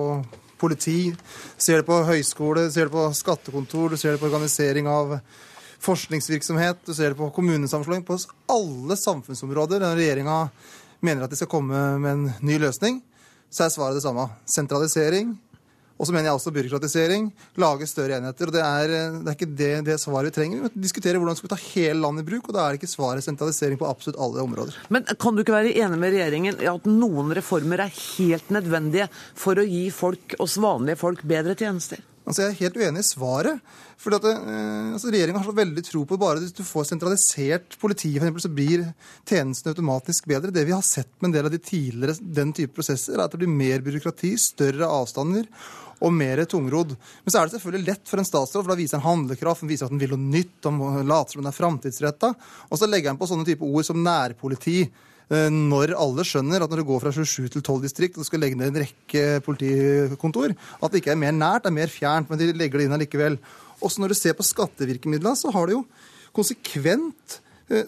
[0.59, 1.15] politi,
[1.59, 5.19] ser det på høyskole, ser det på skattekontor, du ser det på organisering av
[5.87, 8.05] forskningsvirksomhet, du ser det på kommunesammenslåing.
[8.07, 8.19] På
[8.53, 10.47] alle samfunnsområder der regjeringa
[11.05, 13.03] mener at de skal komme med en ny løsning,
[13.53, 14.27] så er svaret det samme.
[14.49, 15.37] Sentralisering,
[15.97, 17.29] og så mener jeg også byråkratisering.
[17.63, 18.51] Lage større enheter.
[18.51, 20.59] og Det er, det er ikke det, det, svaret vi trenger.
[20.61, 22.83] Vi må diskutere hvordan vi skal ta hele landet i bruk, og da er det
[22.83, 24.77] ikke svaret sentralisering på absolutt alle områder.
[24.93, 29.09] Men kan du ikke være enig med regjeringen i at noen reformer er helt nødvendige
[29.39, 32.05] for å gi folk, oss vanlige folk, bedre tjenester?
[32.27, 33.75] Altså, jeg er helt uenig i svaret.
[34.03, 37.79] Fordi at eh, altså, Regjeringa har så veldig tro på bare hvis du får sentralisert
[37.81, 38.85] politiet, for eksempel, så blir
[39.29, 40.53] tjenestene automatisk bedre.
[40.55, 43.33] Det vi har sett med en del av de tidligere den type prosesser, er at
[43.33, 45.47] det blir mer byråkrati, større avstander
[46.05, 46.95] og mer tungrodd.
[47.25, 49.71] Men så er det selvfølgelig lett for en statsråd, for da viser han handlekraft, han
[49.71, 52.33] viser at han vil noe nytt, han later som han er framtidsretta.
[52.71, 54.83] Og så legger han på sånne type ord som nærpoliti.
[55.27, 58.45] Eh, når alle skjønner at når du går fra 27 til 12 distrikt og skal
[58.45, 62.31] legge ned en rekke politikontor, at det ikke er mer nært, det er mer fjernt,
[62.31, 63.41] men de legger det inn allikevel.
[63.83, 65.83] Også når du ser på skattevirkemidlene, så har det jo
[66.37, 67.41] konsekvent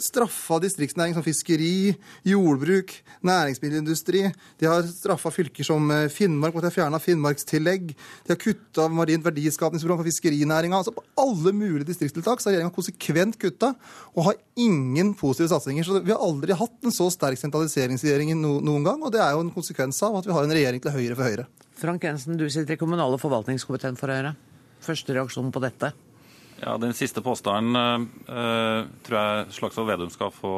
[0.03, 1.95] straffa distriktsnæring som fiskeri,
[2.27, 2.93] jordbruk,
[3.27, 4.25] næringsmiddelindustri.
[4.59, 7.93] De har straffa fylker som eh, Finnmark måtte ha fjerna Finnmarkstillegg.
[8.27, 10.81] De har kutta marint verdiskapingsprogram for fiskerinæringa.
[10.81, 13.73] Altså på alle mulige distriktstiltak har regjeringa konsekvent kutta
[14.17, 15.87] og har ingen positive satsinger.
[15.87, 19.47] Så vi har aldri hatt en så sterk sentraliseringsregjering noen gang, og det er jo
[19.47, 21.47] en konsekvens av at vi har en regjering til høyre for Høyre.
[21.79, 24.35] Frank Jensen, du sitter i kommunal- og forvaltningskomiteen for Høyre.
[24.83, 25.93] Første reaksjon på dette?
[26.59, 30.53] Ja, Den siste påstanden uh, tror jeg Slagsvold Vedum skal få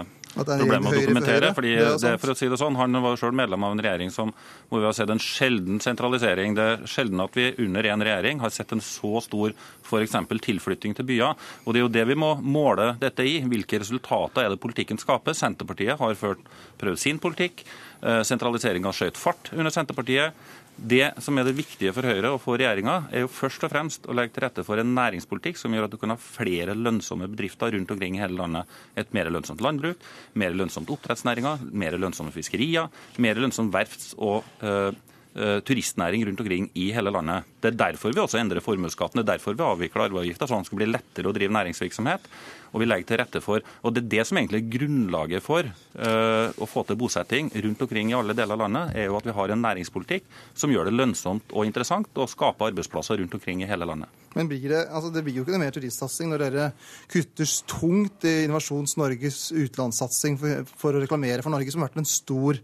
[0.00, 1.50] uh, problemer med å dokumentere.
[1.52, 4.12] fordi det, det, for å si det sånn, Han var selv medlem av en regjering
[4.14, 4.32] som
[4.70, 6.56] hvor vi har sett en sjelden sentralisering.
[6.56, 9.52] Det er sjelden at vi under en regjering har sett en så stor
[9.84, 10.16] f.eks.
[10.48, 11.36] tilflytting til byer.
[11.66, 13.36] Og Det er jo det vi må måle dette i.
[13.44, 15.36] Hvilke resultater er det politikken skaper?
[15.36, 16.40] Senterpartiet har ført,
[16.80, 17.66] prøvd sin politikk.
[18.02, 20.32] Sentraliseringa skjøt fart under Senterpartiet.
[20.76, 24.08] Det som er det viktige for Høyre og for regjeringa, er jo først og fremst
[24.08, 27.28] å legge til rette for en næringspolitikk som gjør at du kan ha flere lønnsomme
[27.30, 28.72] bedrifter rundt omkring i hele landet.
[28.98, 30.00] Et mer lønnsomt landbruk,
[30.40, 32.88] mer lønnsomt oppdrettsnæringer, mer lønnsomme fiskerier,
[33.22, 34.90] mer lønnsomt verfts- og uh,
[35.32, 37.46] turistnæring rundt omkring i hele landet.
[37.62, 39.22] Det er derfor vi også endrer formuesskatten.
[39.22, 42.28] Er derfor vi avvikler arveavgifta, sånn at det skal bli lettere å drive næringsvirksomhet
[42.72, 43.64] og vi legger til rette for.
[43.84, 47.84] Og Det er det som egentlig er grunnlaget for uh, å få til bosetting rundt
[47.84, 50.26] omkring i alle deler av landet, er jo at vi har en næringspolitikk
[50.58, 54.08] som gjør det lønnsomt og interessant å skape arbeidsplasser rundt omkring i hele landet.
[54.32, 56.70] Men blir det, altså det blir jo ikke noe mer turistsatsing når dere
[57.12, 62.00] kutter tungt i Innovasjons Norges utenlandssatsing for, for, å reklamere for Norge, som har vært
[62.00, 62.62] en stor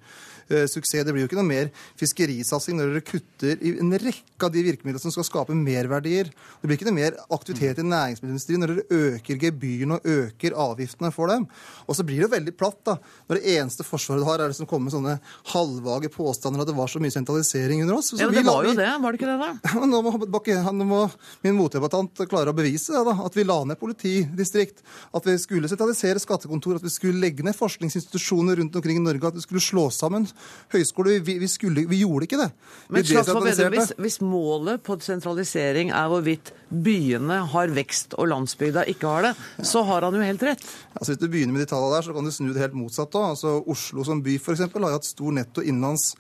[0.49, 1.05] suksess.
[1.07, 4.65] Det blir jo ikke noe mer fiskerisatsing når dere kutter i en rekke av de
[4.67, 6.31] virkemidlene som skal skape merverdier.
[6.31, 11.13] Det blir ikke noe mer aktivitet i næringsmiddelindustrien når dere øker gebyrene og øker avgiftene
[11.15, 11.47] for dem.
[11.87, 12.97] Og så blir det jo veldig platt da,
[13.29, 15.17] når det eneste forsvaret du har, er det som kommer med sånne
[15.53, 18.13] halvvage påstander at det var så mye sentralisering under oss.
[18.13, 19.75] Så ja, men Det var jo det, var det ikke det, da?
[19.89, 21.03] Nå må, nå må
[21.45, 24.83] min motdebattant klare å bevise det, da, at vi la ned politidistrikt,
[25.15, 29.33] at vi skulle sentralisere skattekontor, at vi skulle legge ned forskningsinstitusjoner rundt omkring i Norge,
[29.33, 30.29] at vi skulle slå sammen
[30.73, 31.19] høyskoler.
[31.25, 32.49] Vi, vi, skulle, vi gjorde ikke det.
[32.93, 39.29] Men hvis, hvis målet på sentralisering er hvorvidt byene har vekst og landsbygda ikke har
[39.29, 39.33] det,
[39.67, 40.67] så har han jo helt rett.
[40.95, 43.17] Altså, hvis du begynner med de tallene der, så kan du snu det helt motsatt
[43.17, 43.31] òg.
[43.37, 46.13] Altså, Oslo som by for eksempel, har jo hatt stor netto innenlands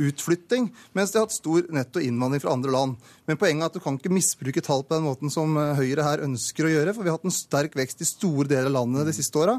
[0.00, 3.10] utflytting, mens de har hatt stor netto innvandring fra andre land.
[3.28, 6.06] Men poenget er at du kan ikke misbruke tall på den måten som eh, Høyre
[6.06, 6.94] her ønsker å gjøre.
[6.94, 9.58] For vi har hatt en sterk vekst i store deler av landet de siste åra.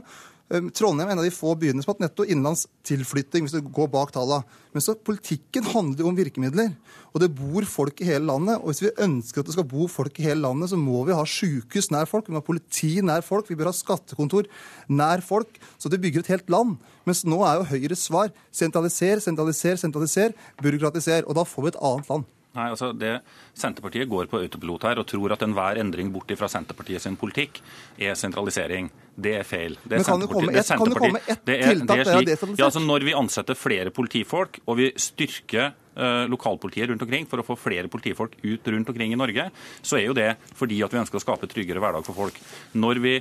[0.53, 3.55] Ehm, Trondheim er en av de få byene som har hatt netto innenlands tilflytting, hvis
[3.55, 4.45] du går bak tallene.
[4.75, 6.75] Men så politikken handler jo om virkemidler.
[7.15, 8.59] Og det bor folk i hele landet.
[8.59, 11.15] Og hvis vi ønsker at det skal bo folk i hele landet, så må vi
[11.17, 14.49] ha sykehus nær folk, vi må ha politi nær folk, vi bør ha skattekontor
[14.91, 15.57] nær folk.
[15.81, 16.77] Så det bygger et helt land.
[17.09, 21.25] Mens nå er jo Høyres svar sentraliser, sentraliser, sentraliser, byråkratiser.
[21.25, 22.34] Og da får vi et annet land.
[22.55, 23.17] Nei, altså det
[23.55, 27.59] Senterpartiet går på autopilot her og tror at enhver endring bort fra Senterpartiet sin politikk
[27.99, 28.89] er sentralisering.
[29.15, 29.77] Det er feil.
[29.83, 32.53] Det er Men kan det komme, et, kan der ett tiltak det er, det er
[32.59, 37.43] ja, altså Når vi ansetter flere politifolk og vi styrker uh, lokalpolitiet rundt omkring for
[37.43, 39.49] å få flere politifolk ut rundt omkring i Norge,
[39.81, 42.39] så er jo det fordi at vi ønsker å skape tryggere hverdag for folk.
[42.75, 43.17] Når vi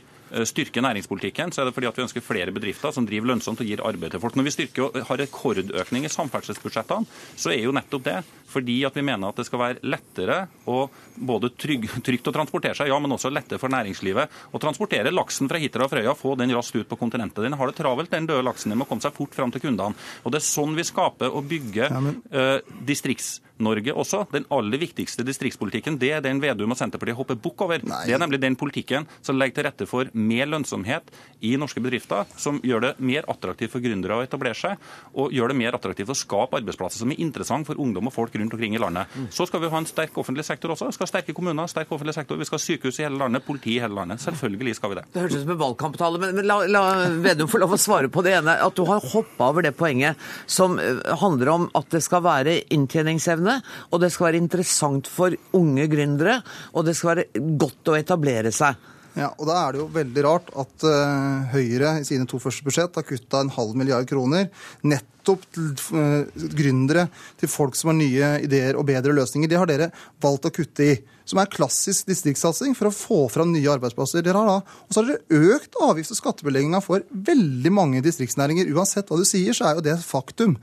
[0.48, 3.68] styrker næringspolitikken, så er det fordi at vi ønsker flere bedrifter som driver lønnsomt og
[3.68, 4.38] gir arbeid til folk.
[4.38, 7.06] Når vi styrker har rekordøkning i samferdselsbudsjettene,
[7.38, 8.22] så er jo nettopp det
[8.54, 10.36] fordi at vi mener at det skal være lettere
[10.70, 15.10] og både trygg, trygt å transportere seg, ja, men også lettere for næringslivet å transportere
[15.14, 17.42] laksen fra Hitra og Frøya, få den raskt ut på kontinentet.
[17.44, 18.70] Den har det travelt, den døde laksen.
[18.70, 19.98] Den må komme seg fort fram til kundene.
[20.22, 22.20] Og Det er sånn vi skaper og bygger ja, men...
[22.34, 24.24] uh, distrikts Norge også.
[24.32, 27.84] Den aller viktigste distriktspolitikken det er den Vedum og Senterpartiet hopper bukk over.
[27.86, 28.00] Nei.
[28.08, 31.12] Det er nemlig den politikken som legger til rette for mer lønnsomhet
[31.44, 34.80] i norske bedrifter, som gjør det mer attraktivt for gründere å etablere seg,
[35.20, 38.36] og gjør det mer attraktivt å skape arbeidsplasser som er interessant for ungdom og folk
[38.38, 39.10] rundt omkring i landet.
[39.12, 39.28] Mm.
[39.34, 40.88] Så skal vi ha en sterk offentlig sektor også.
[40.88, 42.40] Vi skal ha sterke kommuner, sterk offentlig sektor.
[42.40, 44.22] Vi skal ha sykehus i hele landet, politi i hele landet.
[44.24, 45.04] Selvfølgelig skal vi det.
[45.12, 46.84] Det høres ut som en valgkamptale, men, men la, la
[47.24, 48.56] Vedum få lov å svare på det ene.
[48.64, 52.56] At du har hoppa over det poenget som eh, handler om at det skal være
[52.74, 53.58] inntjeningsevne,
[53.90, 56.40] og det skal være interessant for unge gründere,
[56.72, 58.80] og det skal være godt å etablere seg.
[59.14, 62.66] Ja, og Da er det jo veldig rart at uh, Høyre i sine to første
[62.66, 64.48] budsjett har kutta en halv milliard kroner
[64.82, 66.26] nettopp til uh,
[66.58, 67.06] gründere,
[67.38, 69.50] til folk som har nye ideer og bedre løsninger.
[69.50, 70.96] Det har dere valgt å kutte i.
[71.24, 74.24] Som er klassisk distriktssatsing for å få fram nye arbeidsplasser.
[74.26, 78.68] Dere har da, og så har dere økt avgifts- og skattebelegginga for veldig mange distriktsnæringer.
[78.74, 80.58] Uansett hva du sier, så er jo det et faktum.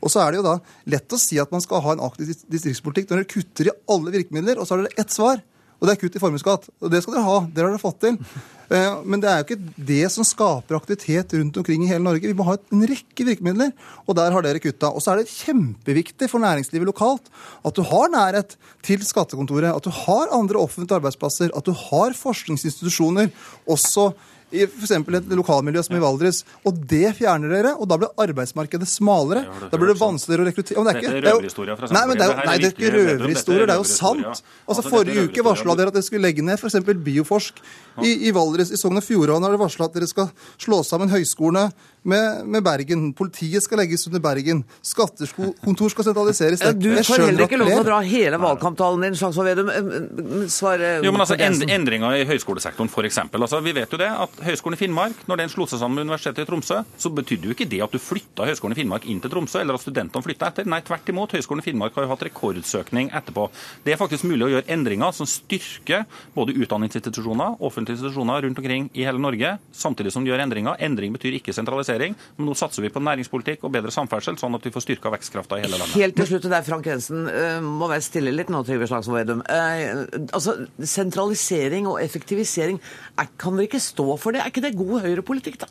[0.00, 0.56] Og så er det jo da
[0.96, 4.16] lett å si at man skal ha en aktiv distriktspolitikk når dere kutter i alle
[4.16, 5.44] virkemidler, og så har dere ett svar.
[5.80, 6.68] Og det er kutt i formuesskatt.
[6.80, 7.36] Og det skal dere ha.
[7.48, 8.18] Det har dere fått til.
[8.70, 12.22] Eh, men det er jo ikke det som skaper aktivitet rundt omkring i hele Norge.
[12.22, 13.72] Vi må ha en rekke virkemidler,
[14.06, 14.92] og der har dere kutta.
[14.94, 17.26] Og så er det kjempeviktig for næringslivet lokalt
[17.66, 18.54] at du har nærhet
[18.86, 23.34] til skattekontoret, at du har andre offentlige arbeidsplasser, at du har forskningsinstitusjoner
[23.66, 24.12] også
[24.50, 24.92] i f.eks.
[24.98, 26.42] et lokalmiljø som i Valdres.
[26.66, 29.44] Og det fjerner dere, og da blir arbeidsmarkedet smalere.
[29.70, 32.56] Da blir det vanskeligere å rekruttere Det er røverhistorier fra Nei, det er, jo, nei,
[32.56, 34.42] det er ikke røverhistorier, det er jo sant.
[34.66, 36.80] Altså, Forrige uke varsla dere at dere skulle legge ned f.eks.
[37.10, 37.62] Bioforsk
[38.04, 38.72] i, i Valdres.
[38.74, 41.68] I Sogn og Fjordane har dere varsla at dere skal slå sammen høyskolene
[42.02, 43.12] med, med, Bergen.
[43.16, 44.62] Politiet skal legges under Bergen.
[44.86, 46.62] Skattekontor skal sentraliseres.
[46.80, 49.18] Du får heller ikke lov til å dra hele valgkamptalen din.
[49.20, 53.20] Slagsvold Vedum, Svar jo, men altså, Endringer i høyskolesektoren, f.eks.
[53.28, 56.08] Altså, vi vet jo det at Høgskolen i Finnmark, når den slo seg sammen med
[56.08, 59.20] Universitetet i Tromsø, så betydde jo ikke det at du flytta Høgskolen i Finnmark inn
[59.22, 60.68] til Tromsø, eller at studentene flytta etter.
[60.70, 61.34] Nei, tvert imot.
[61.36, 63.46] Høgskolen i Finnmark har jo hatt rekordsøkning etterpå.
[63.84, 68.88] Det er faktisk mulig å gjøre endringer som styrker både utdanningsinstitusjoner, offentlige institusjoner rundt omkring
[68.94, 70.80] i hele Norge, samtidig som de gjør endringer.
[70.88, 72.16] Endring betyr ikke sentralisering.
[72.38, 75.60] Men nå satser vi på næringspolitikk og bedre samferdsel, sånn at vi får styrka vekstkrafta
[75.60, 75.96] i hele landet.
[76.00, 77.26] Helt til slutt deg, Frank Jensen.
[77.28, 79.44] Uh, må være stille litt nå, Trygve Slagsvold Vedum.
[79.46, 82.80] Uh, altså, sentralisering og effektivisering,
[83.20, 84.42] er, kan dere ikke stå for det?
[84.42, 85.68] Er ikke det god høyrepolitikk, da?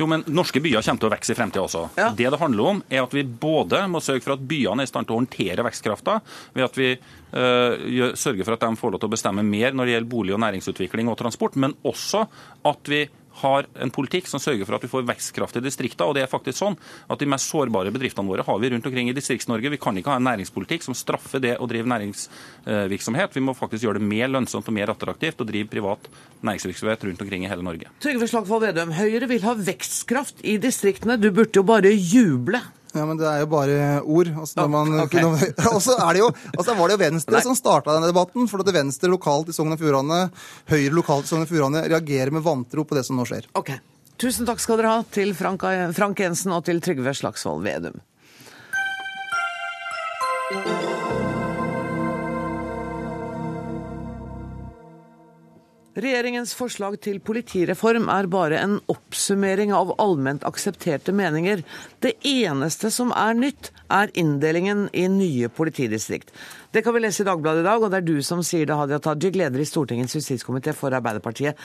[0.00, 1.84] Jo, men norske byer kommer til å vokse i fremtida også.
[1.98, 2.10] Ja.
[2.16, 4.90] Det det handler om, er at vi både må sørge for at byene er i
[4.90, 6.18] stand til å håndtere vekstkrafta,
[6.56, 9.88] ved at vi uh, sørger for at de får lov til å bestemme mer når
[9.88, 12.24] det gjelder bolig- og næringsutvikling og transport, men også
[12.68, 13.04] at vi
[13.42, 16.08] har en politikk som sørger for at vi får vekstkraft i distriktene.
[16.08, 19.10] Og det er faktisk sånn at de mest sårbare bedriftene våre har vi rundt omkring
[19.10, 19.72] i Distrikts-Norge.
[19.74, 23.36] Vi kan ikke ha en næringspolitikk som straffer det å drive næringsvirksomhet.
[23.36, 26.10] Vi må faktisk gjøre det mer lønnsomt og mer attraktivt å drive privat
[26.46, 27.92] næringsvirksomhet rundt omkring i hele Norge.
[28.02, 31.18] Trygve Slagsvold Vedum, Høyre vil ha vekstkraft i distriktene.
[31.20, 32.62] Du burde jo bare juble.
[32.96, 34.30] Ja, men det er jo bare ord.
[34.72, 35.24] Man, okay.
[35.74, 37.44] og så er det jo, altså, var det jo Venstre Nei.
[37.44, 38.48] som starta denne debatten.
[38.50, 40.24] For at Venstre lokalt i Sogn og Fjordane,
[40.72, 43.50] Høyre lokalt i Sogn og Fjordane reagerer med vantro på det som nå skjer.
[43.58, 43.74] Ok.
[44.18, 45.62] Tusen takk skal dere ha til Frank,
[45.94, 48.00] Frank Jensen og til Trygve Slagsvold Vedum.
[55.98, 61.64] Regjeringens forslag til politireform er bare en oppsummering av allment aksepterte meninger.
[61.98, 66.30] Det eneste som er nytt, er inndelingen i nye politidistrikt.
[66.70, 68.76] Det kan vi lese i Dagbladet i dag, og det er du som sier det,
[68.78, 71.58] Hadia Tajik, leder i Stortingets justiskomité for Arbeiderpartiet.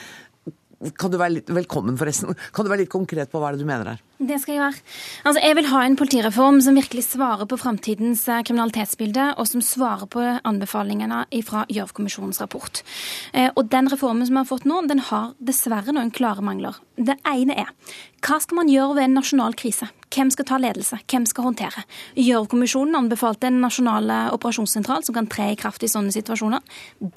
[1.00, 2.36] Kan du være litt, velkommen, forresten.
[2.56, 4.02] Kan du være litt konkret på hva det du mener her?
[4.24, 4.82] Det skal jeg være.
[5.28, 9.64] Altså, jeg vil ha en politireform som virkelig svarer på framtidens eh, kriminalitetsbilde, og som
[9.64, 12.84] svarer på anbefalingene fra Gjørv-kommisjonens rapport.
[13.34, 16.80] Eh, og den reformen som vi har fått nå, den har dessverre noen klare mangler.
[17.00, 17.72] Det ene er
[18.24, 19.90] hva skal man gjøre ved en nasjonal krise?
[20.14, 21.00] Hvem skal ta ledelse?
[21.10, 21.84] Hvem skal håndtere?
[22.20, 26.62] Gjørv-kommisjonen anbefalte en nasjonal operasjonssentral som kan tre i kraft i sånne situasjoner.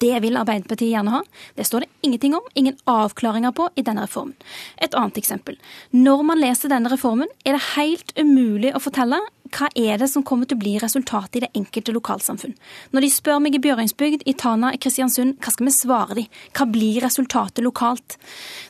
[0.01, 1.21] Det vil Arbeiderpartiet gjerne ha.
[1.57, 4.33] Det står det ingenting om, ingen avklaringer på i denne reformen.
[4.81, 5.59] Et annet eksempel.
[5.93, 9.21] Når man leser denne reformen, er det helt umulig å fortelle
[9.53, 12.55] hva er det som kommer til å bli resultatet i det enkelte lokalsamfunn.
[12.93, 16.25] Når de spør meg i Bjøringsbygd, i Tana, i Kristiansund, hva skal vi svare de?
[16.57, 18.17] Hva blir resultatet lokalt?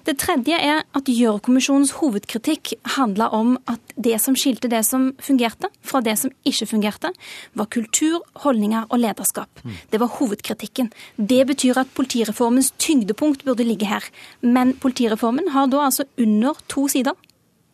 [0.07, 5.71] Det tredje er at Gjørv-kommisjonens hovedkritikk handla om at det som skilte det som fungerte,
[5.81, 7.13] fra det som ikke fungerte,
[7.57, 9.63] var kultur, holdninger og lederskap.
[9.91, 10.91] Det var hovedkritikken.
[11.17, 14.05] Det betyr at politireformens tyngdepunkt burde ligge her.
[14.41, 17.17] Men politireformen har da altså under to sider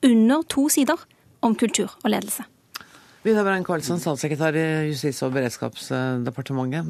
[0.04, 1.00] under to sider
[1.42, 2.44] om kultur og ledelse.
[3.24, 6.90] Vidar Brein Karlsson, statssekretær i Justis- og beredskapsdepartementet.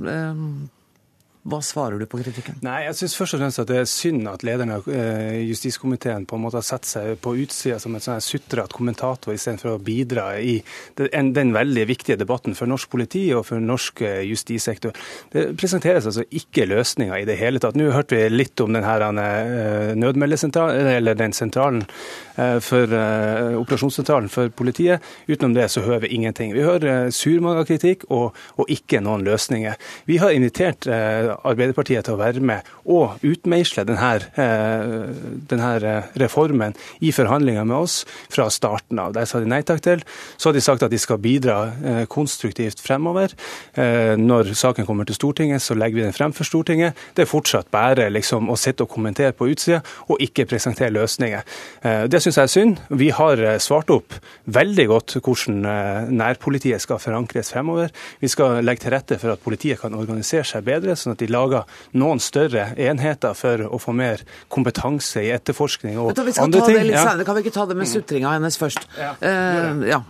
[1.43, 2.61] Hva svarer du på kritikken?
[2.63, 6.23] Nei, jeg synes først og fremst at Det er synd at lederen av eh, justiskomiteen
[6.23, 9.81] på en måte har satt seg på utsida som en sånn sutrete kommentator istedenfor å
[9.83, 10.53] bidra i
[10.95, 14.95] den, den, veldig viktige debatten for norsk politi og for norsk eh, justissektor.
[15.35, 17.75] Det presenteres altså ikke løsninger i det hele tatt.
[17.75, 21.83] Nå hørte vi litt om den her eh, nødmeldesentralen, eller den sentralen
[22.65, 22.89] for
[23.59, 25.03] operasjonssentralen for politiet.
[25.27, 26.55] Utenom det så hører vi ingenting.
[26.55, 29.77] Vi hører surmaga kritikk og, og, ikke noen løsninger.
[30.09, 30.87] Vi har invitert
[31.43, 35.13] Arbeiderpartiet til å være med og utmeisle denne, eh,
[35.49, 39.13] denne eh, reformen i forhandlinger med oss fra starten av.
[39.15, 40.03] Det sa de nei takk til.
[40.37, 43.33] Så har de sagt at de skal bidra eh, konstruktivt fremover.
[43.73, 46.97] Når saken kommer til Stortinget, så legger vi den frem for Stortinget.
[47.15, 49.81] Det er fortsatt bare liksom å sitte og kommentere på utsida,
[50.11, 51.43] og ikke presentere løsninger.
[52.11, 52.81] Det syns jeg er synd.
[52.89, 55.63] Vi har svart opp veldig godt hvordan
[56.13, 57.93] nærpolitiet skal forankres fremover.
[58.21, 61.31] Vi skal legge til rette for at politiet kan organisere seg bedre, sånn at de
[61.31, 61.67] lager
[61.99, 66.91] noen større enheter for å få mer kompetanse i etterforskning og du, andre ting.
[67.23, 68.87] Kan vi ikke ta det med sutringa hennes først?
[68.99, 70.01] Ja, uh, ja.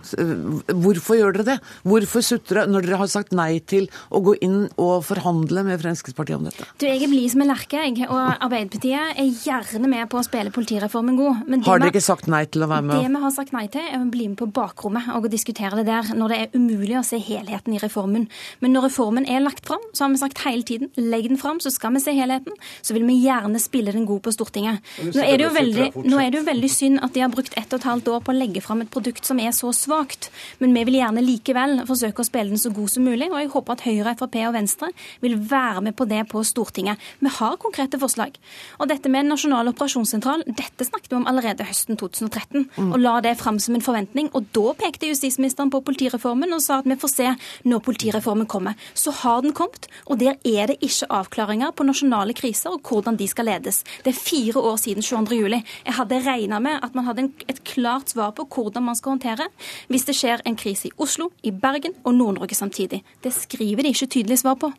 [0.74, 1.58] Hvorfor gjør dere det?
[1.86, 6.38] Hvorfor sutre når dere har sagt nei til å gå inn og forhandle med Fremskrittspartiet
[6.38, 6.66] om dette?
[6.80, 8.08] Du, Jeg er blid som en lerke, jeg.
[8.08, 11.44] Og Arbeiderpartiet er gjerne med på å spille politireformen god.
[11.66, 12.96] har dere ikke sagt nei til å være med?
[12.98, 15.80] Det vi har sagt nei til, er å bli med på bakrommet og å diskutere
[15.80, 18.28] det der, når det er umulig å se helheten i reformen.
[18.64, 21.60] Men når reformen er lagt fram, så har vi sagt hele tiden legg den fram,
[21.62, 22.56] så skal vi se helheten.
[22.82, 24.82] Så vil vi gjerne spille den god på Stortinget.
[25.04, 27.56] Nå er, det jo veldig, nå er det jo veldig synd at de har brukt
[27.58, 30.30] ett og et halvt år på å legge fram et produkt som er så svakt.
[30.62, 33.30] Men vi vil gjerne likevel forsøke å spille den så god som mulig.
[33.30, 34.90] Og jeg håper at Høyre, Frp og Venstre
[35.24, 37.00] vil være med på det på Stortinget.
[37.20, 38.38] Vi har konkrete forslag.
[38.80, 42.68] Og dette med nasjonal operasjonssentral, dette snakket vi om allerede høsten 2013.
[42.76, 42.92] Mm.
[42.92, 44.30] Og la det fram som en forventning.
[44.34, 47.30] Og da pekte justisministeren på politireformen og sa at vi får se
[47.68, 48.78] når politireformen kommer.
[48.94, 53.18] Så har den kommet, og der er det ikke avklaringer på nasjonale kriser og hvordan
[53.18, 53.82] de skal ledes.
[54.04, 55.58] Det er fire år siden 22.07.
[55.86, 59.50] Jeg hadde regna med at man hadde et klart svar på hvordan man skal håndtere
[59.88, 63.02] hvis det skjer en krise i Oslo, i Bergen og Nord-Norge samtidig.
[63.24, 64.72] Det skriver de ikke tydelig svar på.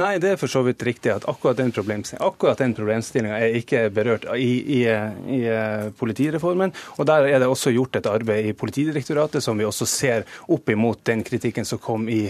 [0.00, 4.52] Nei, det er for så vidt riktig at akkurat den problemstillinga er ikke berørt i,
[4.78, 6.72] i, i, eh, politireformen.
[6.96, 10.72] Og der er det også gjort et arbeid i Politidirektoratet som vi også ser opp
[10.72, 12.22] imot den kritikken som kom i,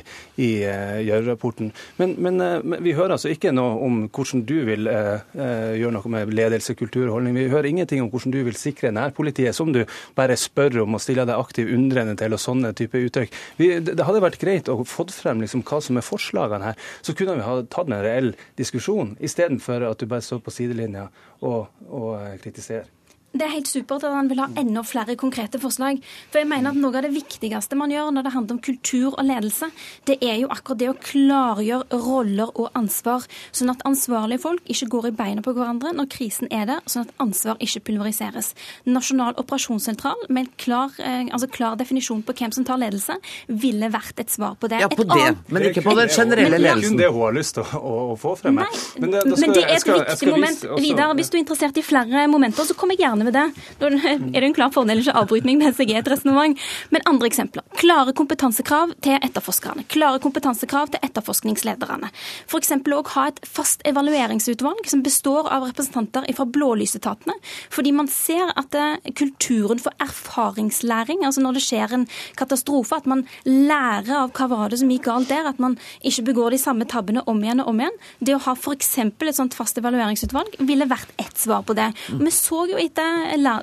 [0.42, 1.70] i uh, Gjørv-rapporten.
[2.00, 6.32] Men, men uh, vi hører altså ikke noe om hvordan du vil gjøre noe med
[6.34, 7.36] ledelse, kultur og holdning.
[7.36, 9.82] Vi hører ingenting om hvordan du vil sikre nærpolitiet, som du
[10.18, 13.38] bare spør om og stiller deg aktivt undrende til, og sånne type uttrykk.
[13.60, 16.90] Vi, det hadde vært greit å få frem liksom, hva som er forslagene her.
[17.04, 20.54] Så kunne vi ha ha tatt en reell diskusjon, istedenfor at du bare står på
[20.54, 21.08] sidelinja
[21.40, 22.90] og, og eh, kritiserer.
[23.32, 26.02] Det er helt supert at han vil ha enda flere konkrete forslag.
[26.32, 29.14] For jeg mener at Noe av det viktigste man gjør når det handler om kultur
[29.14, 29.68] og ledelse,
[30.08, 33.24] det er jo akkurat det å klargjøre roller og ansvar,
[33.54, 37.06] sånn at ansvarlige folk ikke går i beina på hverandre når krisen er der, sånn
[37.06, 38.52] at ansvar ikke pulveriseres.
[38.84, 43.16] Nasjonal operasjonssentral med en klar, eh, altså klar, definisjon på hvem som tar ledelse,
[43.48, 44.82] ville vært et svar på det.
[44.84, 45.48] Ja, på et det, annet...
[45.48, 46.98] men ikke på den generelle ledelsen.
[47.00, 48.78] Det er kun det hun har lyst til å, å, få frem her.
[48.98, 50.64] Men, det, men det er et viktig moment.
[50.82, 53.46] Vidar, hvis du er interessert i flere momenter, så kommer jeg gjerne med det.
[53.80, 56.58] Da er det en klar fordel ikke avbryte meg mens jeg et resonnement.
[56.94, 57.64] Men andre eksempler.
[57.80, 59.86] Klare kompetansekrav til etterforskerne.
[59.92, 62.10] Klare kompetansekrav til etterforskningslederne.
[62.48, 62.72] F.eks.
[62.72, 67.36] å ha et fast evalueringsutvalg som består av representanter fra blålysetatene.
[67.72, 72.06] Fordi man ser at eh, kulturen for erfaringslæring, altså når det skjer en
[72.38, 76.26] katastrofe, at man lærer av hva var det som gikk galt der, at man ikke
[76.30, 78.00] begår de samme tabbene om igjen og om igjen.
[78.20, 78.92] Det å ha f.eks.
[79.02, 81.90] et sånt fast evalueringsutvalg ville vært ett svar på det.
[82.12, 83.11] Vi så jo etter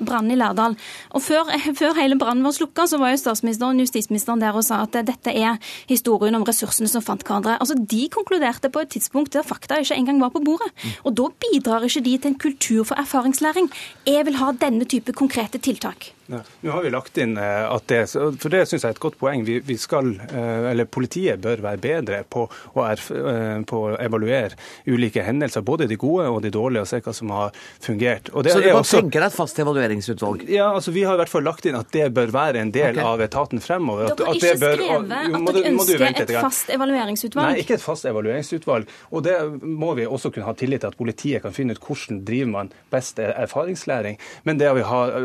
[0.06, 0.76] brannen i Lærdal.
[1.14, 4.66] Og før, før hele brannen var slukka, så var jo statsministeren og justisministeren der og
[4.66, 5.58] sa at dette er
[5.90, 7.58] historien om ressursene som fant hverandre.
[7.60, 10.70] Altså, De konkluderte på et tidspunkt der fakta ikke engang var på bordet.
[11.04, 13.70] Og da bidrar ikke de til en kultur for erfaringslæring.
[14.06, 16.12] Jeg vil ha denne type konkrete tiltak.
[16.30, 16.40] Ja.
[16.60, 19.16] Nå har vi lagt inn eh, at det, for det syns jeg er et godt
[19.18, 19.42] poeng.
[19.46, 23.96] Vi, vi, skal, eh, eller Politiet bør være bedre på å, er, eh, på å,
[23.98, 24.54] evaluere
[24.86, 28.30] ulike hendelser, både de gode og de dårlige, og se hva som har fungert.
[28.30, 30.44] Det, Så du kan også, tenke deg et fast evalueringsutvalg?
[30.50, 32.94] Ja, altså vi har i hvert fall lagt inn at det bør være en del
[32.94, 33.08] okay.
[33.10, 34.12] av etaten fremover.
[34.14, 37.50] Dere har ikke bør, skrevet at dere ønsker et fast evalueringsutvalg?
[37.50, 38.94] Nei, ikke et fast evalueringsutvalg.
[39.10, 42.22] Og det må vi også kunne ha tillit til at politiet kan finne ut hvordan
[42.28, 44.20] driver man best erfaringslæring.
[44.46, 45.16] Men det vi har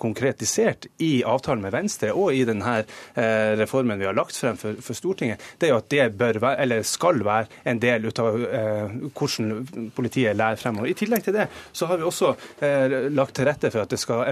[0.00, 2.84] konkret konkretisert i avtalen med Venstre og i denne
[3.14, 6.40] eh, reformen vi har lagt frem for, for, Stortinget, det er jo at det bør
[6.40, 10.90] være, eller skal være en del av eh, hvordan politiet lærer fremover.
[10.90, 14.00] I tillegg til det så har vi også eh, lagt til rette for at det
[14.00, 14.24] skal,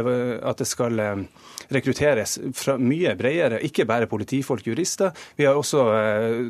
[0.43, 1.01] at det skal
[1.69, 5.13] rekrutteres fra mye bredere, ikke bare politifolk, jurister.
[5.49, 5.83] Også,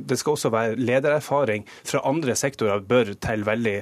[0.06, 3.76] det skal også være ledererfaring fra andre sektorer bør til veldig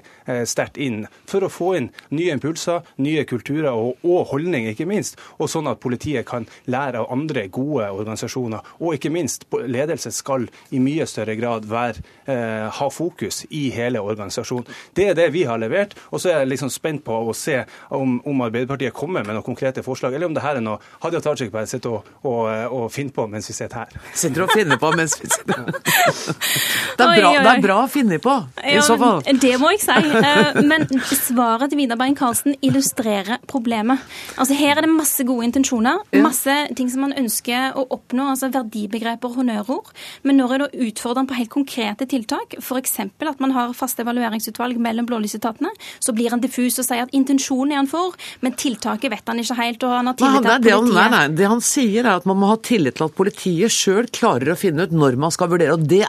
[0.49, 5.21] sterkt inn, for å få inn nye impulser, nye kulturer og, og holdninger, ikke minst.
[5.41, 8.65] Og sånn at politiet kan lære av andre gode organisasjoner.
[8.81, 14.01] Og ikke minst, ledelse skal i mye større grad være, eh, ha fokus i hele
[14.01, 14.67] organisasjonen.
[14.95, 15.95] Det er det vi har levert.
[16.11, 19.47] Og så er jeg liksom spent på å se om, om Arbeiderpartiet kommer med noen
[19.47, 22.87] konkrete forslag, eller om det her er noe Hadia Tajik bare sitter og, og, og,
[22.93, 23.97] finner på mens vi sitter her.
[24.15, 25.73] Sitter og finner på mens vi sitter her.
[26.97, 28.33] Det er bra, det er bra å finne på,
[28.65, 29.19] i så fall.
[29.41, 29.97] Det må jeg si.
[30.17, 34.01] Eh, men svaret til Vidar Bein Karlsen illustrerer problemet.
[34.41, 38.51] Altså Her er det masse gode intensjoner, masse ting som man ønsker å oppnå, altså
[38.55, 39.93] verdibegreper og honnørord.
[40.27, 42.99] Men når er det utfordrende på helt konkrete tiltak, f.eks.
[43.01, 45.73] at man har faste evalueringsutvalg mellom blålysetatene,
[46.03, 49.43] så blir han diffus og sier at intensjonen er han for, men tiltaket vet han
[49.43, 49.87] ikke helt.
[49.87, 50.95] og han har tillit til at politiet...
[50.97, 54.11] Nei, nei, det han sier er at man må ha tillit til at politiet sjøl
[54.13, 55.77] klarer å finne ut når man skal vurdere.
[55.77, 56.05] og det,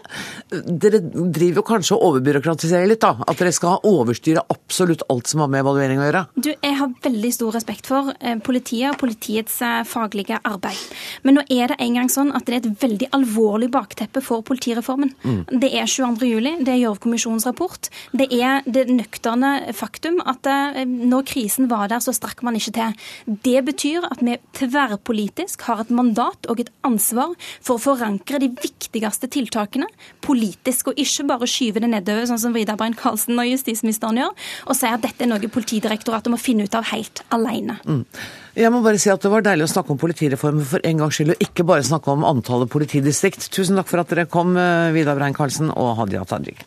[0.51, 3.27] Dere driver jo kanskje å overbyråkratisere litt, da?
[3.27, 6.23] At dere skal overstyre absolutt alt som har med evaluering å gjøre?
[6.35, 10.79] Du, Jeg har veldig stor respekt for eh, politiet og politiets eh, faglige arbeid.
[11.23, 14.43] Men nå er det en gang sånn at det er et veldig alvorlig bakteppe for
[14.47, 15.13] politireformen.
[15.23, 15.41] Mm.
[15.61, 16.27] Det er 22.
[16.27, 17.89] juli, det er Gjørv-kommisjonens rapport.
[18.11, 22.75] Det er det nøkterne faktum at eh, når krisen var der, så strakk man ikke
[22.77, 22.95] til.
[23.43, 28.51] Det betyr at vi tverrpolitisk har et mandat og et ansvar for å forankre de
[28.53, 29.87] viktigste tiltakene
[30.23, 34.33] politisk, og ikke bare skyve det nedover, sånn som Vidar Brein Karlsen og justisministeren gjør,
[34.67, 37.77] og si at dette er noe Politidirektoratet må finne ut av helt alene.
[37.87, 38.03] Mm.
[38.57, 41.19] Jeg må bare si at Det var deilig å snakke om politireformen for en gangs
[41.19, 43.51] skyld, og ikke bare snakke om antallet politidistrikt.
[43.53, 46.65] Tusen takk for at dere kom, eh, Vidar Brein Karlsen og Hadia Tajik.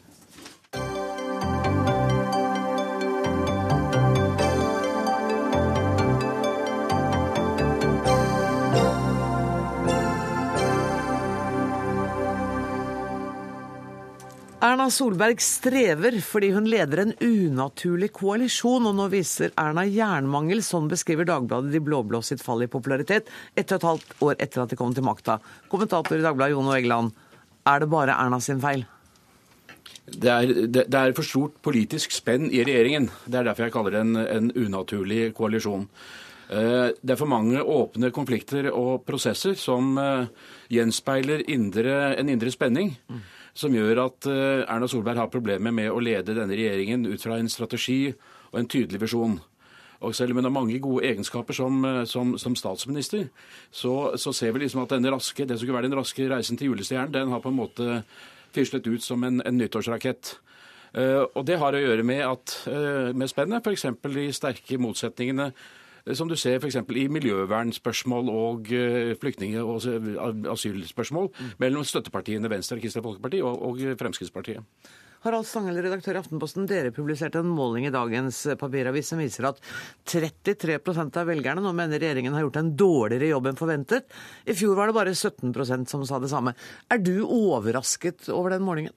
[14.61, 20.61] Erna Solberg strever fordi hun leder en unaturlig koalisjon, og nå viser Erna jernmangel.
[20.61, 24.61] Sånn beskriver Dagbladet de blå-blå sitt fall i popularitet ett og et halvt år etter
[24.61, 25.39] at de kom til makta.
[25.73, 27.17] Kommentator i Dagbladet Jon Egeland,
[27.73, 28.85] er det bare Erna sin feil?
[30.11, 33.09] Det er, det, det er, for stort politisk spenn i regjeringen.
[33.25, 35.89] Det er derfor jeg kaller det en, en unaturlig koalisjon.
[36.53, 42.53] Eh, det er for mange åpne konflikter og prosesser som eh, gjenspeiler indre, en indre
[42.53, 42.99] spenning.
[43.09, 47.23] Mm som gjør at eh, Erna Solberg har problemer med å lede denne regjeringen ut
[47.23, 48.11] fra en strategi
[48.51, 49.39] og en tydelig visjon.
[50.01, 53.29] Og selv om hun har mange gode egenskaper som, eh, som, som statsminister,
[53.71, 56.61] så, så, ser vi liksom at denne raske, det som skulle være den raske reisen
[56.61, 58.05] til julestjernen, den har på en måte
[58.55, 60.39] fislet ut som en, en nyttårsrakett.
[60.91, 63.85] Uh, og det har å gjøre med, at, uh, med spennet, f.eks.
[64.11, 65.53] de sterke motsetningene
[66.15, 66.79] som du ser f.eks.
[66.81, 69.85] i miljøvernspørsmål og eh, flyktning- og
[70.55, 71.31] asylspørsmål
[71.63, 74.65] mellom støttepartiene Venstre Kristelig Folkeparti og, og Fremskrittspartiet.
[75.21, 76.65] Harald Stangel, redaktør i Aftenposten.
[76.69, 79.59] Dere publiserte en måling i dagens papiravis som viser at
[80.09, 84.09] 33 av velgerne nå mener regjeringen har gjort en dårligere jobb enn forventet.
[84.49, 86.55] I fjor var det bare 17% som sa det samme.
[86.89, 88.97] Er du overrasket over den målingen?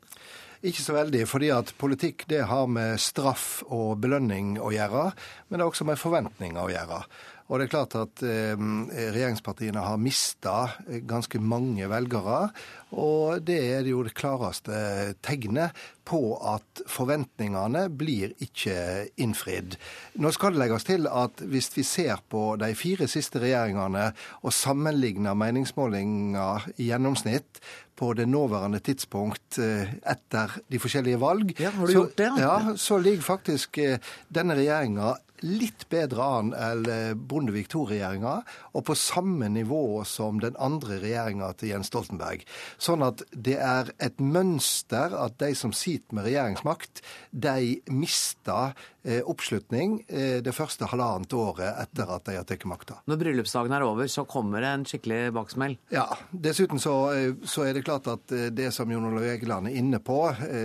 [0.64, 5.09] Ikke så veldig, fordi at politikk det har med straff og belønning å gjøre,
[5.49, 6.99] men det har også med forventninger å gjøre.
[7.51, 8.61] Og det er klart at eh,
[9.14, 10.55] regjeringspartiene har mista
[11.05, 12.47] ganske mange velgere.
[12.95, 14.78] Og det er jo det klareste
[15.26, 15.76] tegnet
[16.07, 19.76] på at forventningene blir ikke innfridd.
[20.24, 24.09] Nå skal det legges til at hvis vi ser på de fire siste regjeringene
[24.41, 27.59] og sammenligner meningsmålinger i gjennomsnitt,
[28.04, 32.32] på det nåværende tidspunkt eh, etter de forskjellige valg, ja, har du så, gjort det,
[32.41, 32.56] ja?
[32.76, 38.36] så ligger faktisk eh, denne regjeringa litt bedre an enn eh, Bondevik II-regjeringa,
[38.76, 42.43] og på samme nivå som den andre regjeringa til Jens Stoltenberg.
[42.82, 49.97] Sånn at det er et mønster at de som sitter med regjeringsmakt, de mister oppslutning
[50.08, 52.99] det første halvannet året etter at de har tatt makta.
[53.10, 55.76] Når bryllupsdagen er over, så kommer det en skikkelig baksmell?
[55.91, 56.06] Ja.
[56.32, 56.95] Dessuten så,
[57.43, 60.20] så er det klart at det som Jon Olav Egeland er inne på,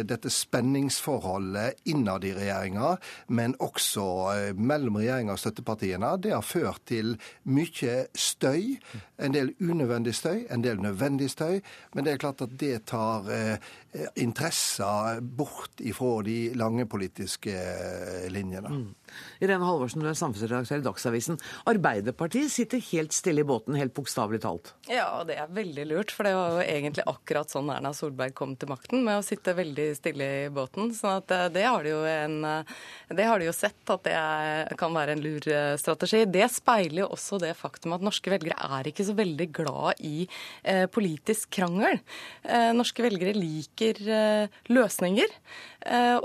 [0.07, 2.95] dette spenningsforholdet innad i regjeringa,
[3.34, 4.07] men også
[4.55, 7.16] mellom regjeringa og støttepartiene, det har ført til
[7.51, 8.78] mye støy.
[9.18, 11.61] En del unødvendig støy, en del nødvendig støy.
[11.95, 13.70] Men det er klart at det tar eh,
[14.16, 17.55] interesser bort ifra de lange politiske
[18.32, 18.68] linjene.
[18.68, 19.07] Mm.
[19.42, 21.38] Irene Halvorsen, du er samfunnsredaktør i Dagsavisen.
[21.70, 24.72] Arbeiderpartiet sitter helt stille i båten, helt bokstavelig talt.
[24.90, 26.14] Ja, det er veldig lurt.
[26.14, 29.56] For det var jo egentlig akkurat sånn Erna Solberg kom til makten, med å sitte
[29.59, 30.92] veldig stille i båten.
[30.96, 32.74] Så eh, det har de jo, en, eh,
[33.14, 36.24] det har de jo sett at det er, kan være en lur eh, strategi.
[36.28, 40.26] Det speiler jo også det faktum at norske velgere er ikke så veldig glad i
[40.62, 42.00] eh, politisk krangel.
[42.42, 45.38] Eh, norske velgere liker eh, løsninger.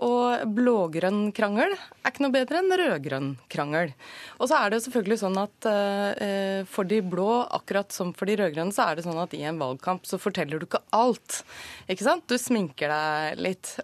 [0.04, 3.94] Og blågrønn krangel er ikke noe bedre enn rød-grønn krangel.
[4.42, 8.36] Og så er det selvfølgelig sånn at uh, for de blå, akkurat som for de
[8.42, 11.44] rød-grønne, så er det sånn at i en valgkamp så forteller du ikke alt.
[11.88, 12.26] Ikke sant?
[12.28, 13.76] Du sminker deg litt.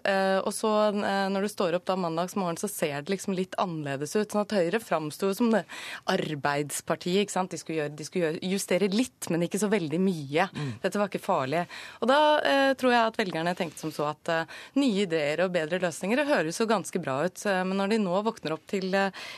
[0.44, 4.14] Og så når du står opp da mandags morgen, så ser det liksom litt annerledes
[4.16, 4.32] ut.
[4.32, 5.62] Sånn at Høyre framsto som det
[6.10, 7.24] arbeidspartiet.
[7.24, 7.52] ikke sant?
[7.52, 10.48] De skulle, gjøre, de skulle justere litt, men ikke så veldig mye.
[10.50, 10.72] Mm.
[10.82, 11.64] Dette var ikke farlig.
[12.00, 12.20] Og da
[12.80, 14.32] tror jeg at velgerne tenkte som så at
[14.80, 17.44] nye ideer og bedre løsninger det høres jo ganske bra ut.
[17.46, 18.90] men når de nå våkner opp til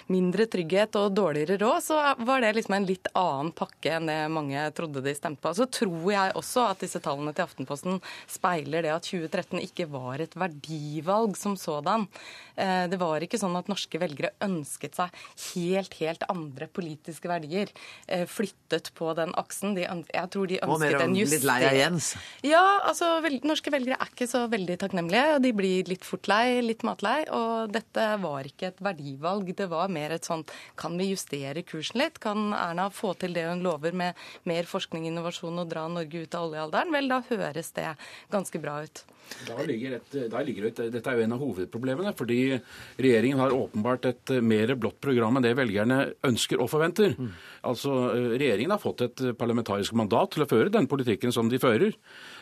[0.09, 4.19] mindre trygghet og dårligere råd, så var det liksom en litt annen pakke enn det
[4.33, 5.53] mange trodde de stemte på.
[5.57, 10.23] Så tror jeg også at disse tallene til Aftenposten speiler det at 2013 ikke var
[10.23, 12.09] et verdivalg som sådan.
[12.57, 15.23] Eh, det var ikke sånn at norske velgere ønsket seg
[15.53, 17.71] helt, helt andre politiske verdier
[18.07, 19.77] eh, flyttet på den aksen.
[19.79, 21.33] De, jeg tror de ønsket en justering.
[21.33, 22.13] Litt lei av Jens?
[22.47, 25.37] Ja, altså vel, norske velgere er ikke så veldig takknemlige.
[25.37, 27.23] og De blir litt fort lei, litt matlei.
[27.33, 29.53] Og dette var ikke et verdivalg.
[29.57, 32.21] Det var mer et sånt Kan vi justere kursen litt?
[32.23, 36.37] Kan Erna få til det hun lover med mer forskning, innovasjon og dra Norge ut
[36.39, 36.93] av oljealderen?
[36.95, 37.89] Vel, da høres det
[38.33, 39.05] ganske bra ut.
[39.47, 42.13] Da ligger, et, da ligger et, Dette er jo en av hovedproblemene.
[42.17, 42.59] fordi
[42.99, 47.15] regjeringen har åpenbart et mer blått program enn det velgerne ønsker og forventer.
[47.17, 47.31] Mm.
[47.71, 47.95] Altså,
[48.37, 51.97] Regjeringen har fått et parlamentarisk mandat til å føre den politikken som de fører.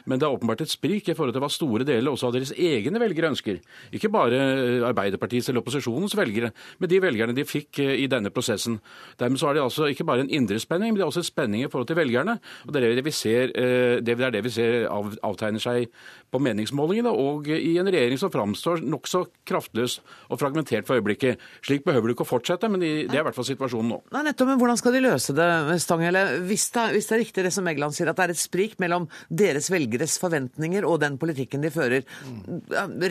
[0.07, 2.53] Men det er åpenbart et sprik i forhold til hva store deler også av deres
[2.57, 3.60] egne velgere ønsker.
[3.93, 4.41] Ikke bare
[4.89, 8.79] Arbeiderpartiets eller opposisjonens velgere, men de velgerne de fikk i denne prosessen.
[9.21, 11.31] Dermed så er det altså ikke bare en indre spenning, men det er også en
[11.31, 12.39] spenning i forhold til velgerne.
[12.67, 13.53] Og Det er det vi ser,
[14.01, 15.89] det er det vi ser avtegner seg
[16.31, 19.99] på meningsmålingene og i en regjering som framstår nokså kraftløs
[20.31, 21.41] og fragmentert for øyeblikket.
[21.67, 24.01] Slik behøver det ikke å fortsette, men det er i hvert fall situasjonen nå.
[24.15, 25.49] Nei, nettopp, men Hvordan skal de løse det,
[25.83, 26.25] Stanghelle?
[26.47, 29.09] Hvis, hvis, det er riktig det som Egeland sier, at det er et sprik mellom
[29.29, 32.07] deres velgeres forventninger og den politikken de fører,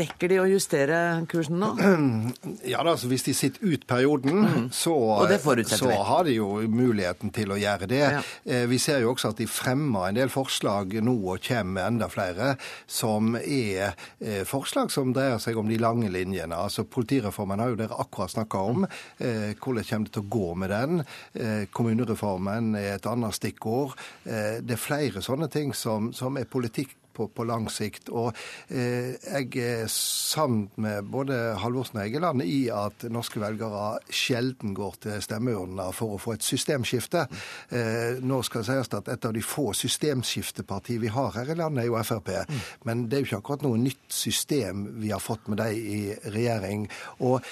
[0.03, 0.99] rekker de å justere
[1.31, 1.73] kursen nå?
[2.69, 4.67] Ja da, altså Hvis de sitter ut perioden, mm.
[4.75, 4.95] så,
[5.69, 8.03] så har de jo muligheten til å gjøre det.
[8.03, 8.23] Ja.
[8.45, 11.85] Eh, vi ser jo også at de fremmer en del forslag nå og kommer med
[11.85, 12.53] enda flere,
[13.09, 16.55] som er eh, forslag som dreier seg om de lange linjene.
[16.55, 18.85] Altså Politireformen har jo dere akkurat snakka om.
[19.17, 21.03] Eh, hvordan kommer det til å gå med den?
[21.33, 23.97] Eh, kommunereformen er et annet stikkord.
[24.23, 28.09] Det er flere sånne ting som, som er politikk på, på lang sikt.
[28.09, 28.31] Og
[28.71, 34.99] eh, jeg er sammen med både Halvorsen og Egeland i at norske velgere sjelden går
[35.05, 37.25] til stemmeurnene for å få et systemskifte.
[37.75, 41.57] Eh, nå skal det sies at et av de få systemskiftepartier vi har her i
[41.59, 42.31] landet, er jo Frp.
[42.87, 45.99] Men det er jo ikke akkurat noe nytt system vi har fått med dem i
[46.31, 46.87] regjering.
[47.25, 47.43] Og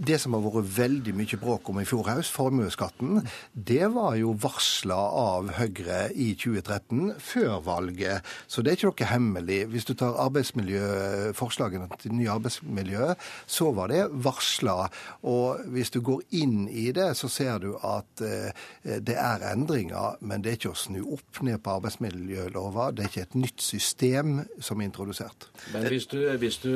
[0.00, 4.34] det som har vært veldig mye bråk om i fjor høst, formuesskatten, det var jo
[4.40, 8.26] varsla av Høyre i 2013, før valget.
[8.50, 9.64] Så det er ikke noe hemmelig.
[9.72, 13.12] Hvis du tar arbeidsmiljøforslagene til nye arbeidsmiljø,
[13.50, 14.88] så var det varsla.
[15.28, 18.50] Og hvis du går inn i det, så ser du at eh,
[19.00, 22.90] det er endringer, men det er ikke å snu opp ned på arbeidsmiljølova.
[22.94, 25.50] Det er ikke et nytt system som er introdusert.
[25.74, 26.72] Men hvis du, hvis du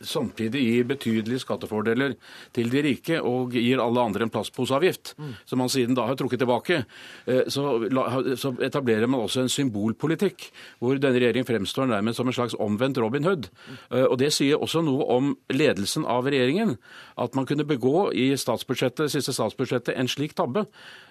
[0.00, 2.16] samtidig gir betydelige skattefordeler
[2.56, 5.32] til de rike og gir alle andre en plastposeavgift, mm.
[5.46, 6.82] som man siden da har trukket tilbake,
[7.26, 7.78] eh, så,
[8.36, 12.54] så etablerer man også en symbolpolitikk hvor denne regjeringen fremstår fremstår nærmest som en slags
[12.58, 13.48] omvendt Robin Hood.
[13.92, 16.76] Eh, og Det sier også noe om ledelsen av regjeringen.
[17.18, 20.66] At man kunne begå i statsbudsjettet, siste statsbudsjettet en slik tabbe.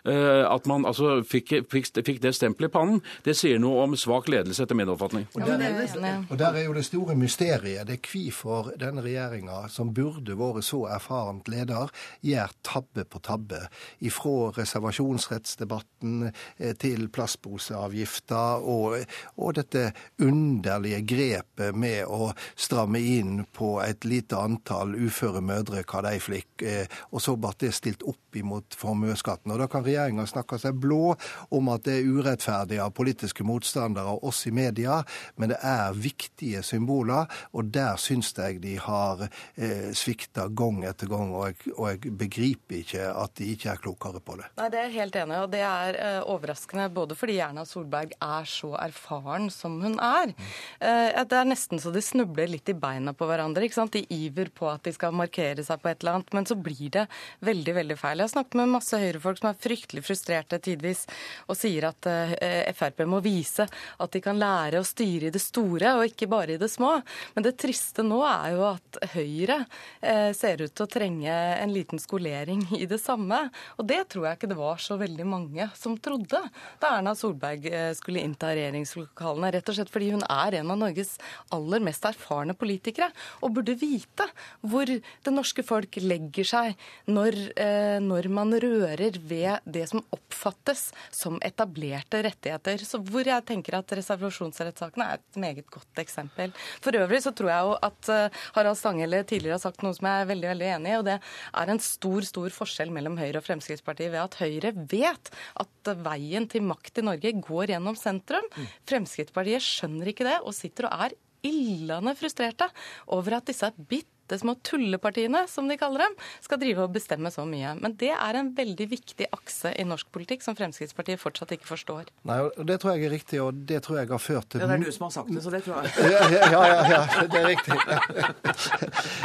[0.06, 3.02] Eh, at man altså fikk, fikk, fikk det stempelet i pannen.
[3.26, 5.28] Det sier noe om svak ledelse, etter min oppfatning.
[5.36, 7.88] Og der, er, og der er jo det store mysteriet.
[7.88, 11.92] Det er hvorfor denne regjeringa, som burde vært så erfarent leder,
[12.22, 13.66] gjør tabbe på tabbe.
[14.06, 18.98] Ifra reservasjonsrettsdebatten eh, til plastposeavgifta og,
[19.36, 19.90] og dette
[20.22, 26.20] unna underlige grepet med å stramme inn på et lite antall uføre mødre, hva de
[26.22, 29.52] fikk, eh, og så ble det stilt opp imot formuesskatten.
[29.54, 31.16] Og Da kan regjeringa snakke seg blå
[31.56, 35.02] om at det er urettferdig av politiske motstandere og oss i media,
[35.38, 41.08] men det er viktige symboler, og der syns jeg de har eh, svikta gang etter
[41.08, 41.32] gang.
[41.34, 44.52] Og jeg, og jeg, begriper ikke at de ikke er klokere på det.
[44.60, 48.50] Nei, Det er helt enig og det er eh, overraskende både fordi Erna Solberg er
[48.50, 50.35] så erfaren som hun er.
[50.80, 53.66] Eh, det er nesten så de snubler litt i beina på hverandre.
[53.66, 53.96] ikke sant?
[53.96, 56.92] De iver på at de skal markere seg på et eller annet, men så blir
[56.94, 57.06] det
[57.46, 58.20] veldig veldig feil.
[58.20, 61.06] Jeg har snakket med masse høyrefolk som er fryktelig frustrerte tidvis,
[61.48, 65.44] og sier at eh, Frp må vise at de kan lære å styre i det
[65.44, 66.98] store, og ikke bare i det små.
[67.36, 69.62] Men det triste nå er jo at Høyre
[70.02, 73.46] eh, ser ut til å trenge en liten skolering i det samme.
[73.80, 76.42] Og det tror jeg ikke det var så veldig mange som trodde
[76.82, 77.68] da Erna Solberg
[77.98, 79.52] skulle innta regjeringslokalene.
[79.56, 81.16] Rett og slett fordi hun er en av Norges
[81.56, 83.12] aller mest erfarne politikere,
[83.42, 84.28] og burde vite
[84.66, 90.88] hvor det norske folk legger seg når, eh, når man rører ved det som oppfattes
[91.14, 92.86] som etablerte rettigheter.
[92.86, 96.54] Så hvor jeg tenker at reservasjonsrettssakene er et meget godt eksempel.
[96.84, 100.10] For øvrig så tror jeg jo at eh, Harald Stanghelle tidligere har sagt noe som
[100.10, 103.42] jeg er veldig veldig enig i, og det er en stor stor forskjell mellom Høyre
[103.42, 108.48] og Fremskrittspartiet ved at Høyre vet at veien til makt i Norge går gjennom sentrum.
[108.56, 108.68] Mm.
[108.90, 112.68] Fremskrittspartiet skjønner ikke det og sitter og er illende frustrerte
[113.12, 117.32] over at disse bitte bitte små tullepartiene, som de kaller dem, skal drive og bestemme
[117.32, 117.76] så mye.
[117.82, 122.04] Men det er en veldig viktig akse i norsk politikk som Fremskrittspartiet fortsatt ikke forstår.
[122.26, 124.68] Nei, og Det tror jeg er riktig, og det tror jeg har ført til Ja,
[124.68, 125.92] Det er du som har sagt det, så det tror jeg.
[126.12, 127.02] Ja, ja, ja, ja
[127.32, 127.74] det er riktig.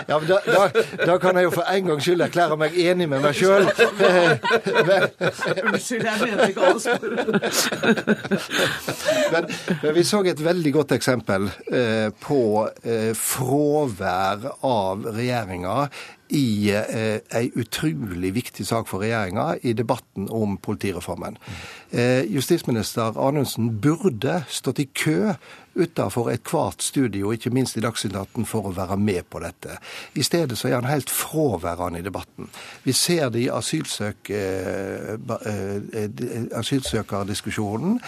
[0.08, 0.62] Ja, men da, da,
[1.06, 3.64] da, kan jeg jo for en gangs skyld erklære meg enig med meg sjøl.
[5.70, 6.80] Unnskyld, jeg mener ikke alle.
[9.30, 9.42] Men,
[9.82, 12.40] men, vi så et veldig godt eksempel eh, på
[12.82, 15.88] eh, fravær av av regjeringa
[16.30, 21.38] i eh, ei utrolig viktig sak for regjeringa i debatten om politireformen.
[21.90, 25.34] Eh, justisminister Anundsen burde stått i kø
[25.74, 29.76] utafor ethvert studio, ikke minst i Dagsnytt 18, for å være med på dette.
[30.18, 32.50] I stedet så er han helt fraværende i debatten.
[32.82, 36.08] Vi ser det i asylsøk, eh, eh,
[36.58, 38.00] asylsøkerdiskusjonen.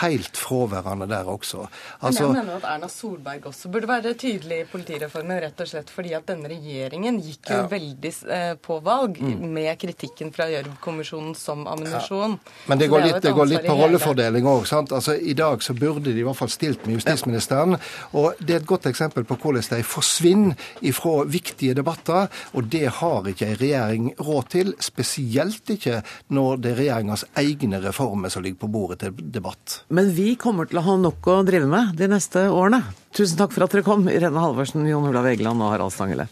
[0.00, 1.66] Helt fraværende der også.
[2.00, 5.68] Altså, Men jeg mener at Erna Solberg også burde være tydelig i politireformen, rett og
[5.68, 7.66] slett fordi at denne regjeringen gikk jo ja.
[7.66, 9.48] veldig eh, på valg mm.
[9.52, 12.38] med kritikken fra Gjørv-kommisjonen som ammunisjon.
[12.38, 12.52] Ja.
[12.66, 14.66] Men det går, litt, det går litt, på rollefordeling òg.
[14.78, 17.78] Altså, I dag så burde de i hvert fall stilt med justis justisministeren.
[18.12, 20.54] Og Det er et godt eksempel på hvordan de forsvinner
[20.94, 22.28] fra viktige debatter.
[22.54, 27.82] Og det har ikke en regjering råd til, spesielt ikke når det er regjeringas egne
[27.82, 29.82] reformer som ligger på bordet til debatt.
[29.88, 32.82] Men vi kommer til å ha nok å drive med de neste årene.
[33.16, 36.28] Tusen takk for at dere kom, Irene Halvorsen, Jon Olav Egeland og Harald Stangele.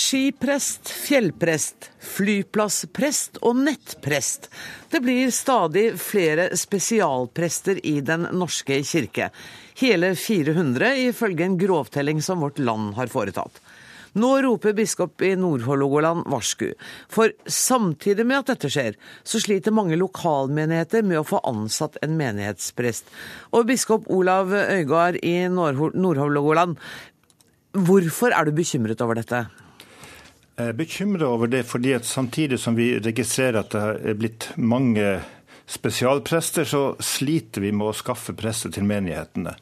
[0.00, 4.48] Skiprest, fjellprest, flyplassprest og nettprest.
[4.88, 9.28] Det blir stadig flere spesialprester i Den norske kirke.
[9.82, 13.60] Hele 400 ifølge en grovtelling som Vårt Land har foretatt.
[14.16, 16.72] Nå roper biskop i Nord-Hålogaland varsku.
[17.12, 22.16] For samtidig med at dette skjer, så sliter mange lokalmenigheter med å få ansatt en
[22.18, 23.12] menighetsprest.
[23.52, 26.80] Og biskop Olav Øygard i Nord-Hålogaland,
[27.76, 29.44] hvorfor er du bekymret over dette?
[30.60, 35.20] Er bekymra over det fordi at samtidig som vi registrerer at det er blitt mange
[35.70, 39.54] spesialprester, så sliter vi med å skaffe prester til menighetene.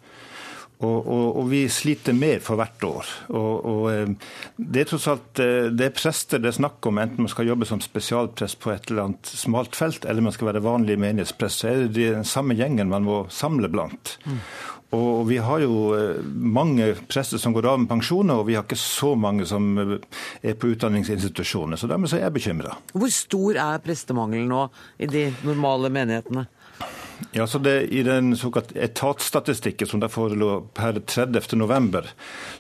[0.79, 3.09] Og, og, og, vi sliter mer for hvert år.
[3.35, 4.13] Og, eh,
[4.57, 7.51] Det er tross alt eh, det er prester det er snakk om, enten man skal
[7.51, 11.65] jobbe som spesialprest på et eller annet smalt felt, eller man skal være vanlig menighetsprest.
[11.65, 14.15] Så er det den samme gjengen man må samle blant.
[14.23, 14.39] Mm.
[14.97, 18.65] Og vi har jo eh, mange prester som går av med pensjoner, og vi har
[18.65, 19.99] ikke så mange som eh,
[20.41, 21.77] er på utdanningsinstitusjoner.
[21.77, 22.79] Så dermed så er jeg bekymra.
[22.95, 24.63] Hvor stor er prestemangelen nå
[24.97, 26.47] i de normale menighetene?
[27.33, 32.07] Ja, så det, I den såkalt etatsstatistikken som der forelå per 30.11,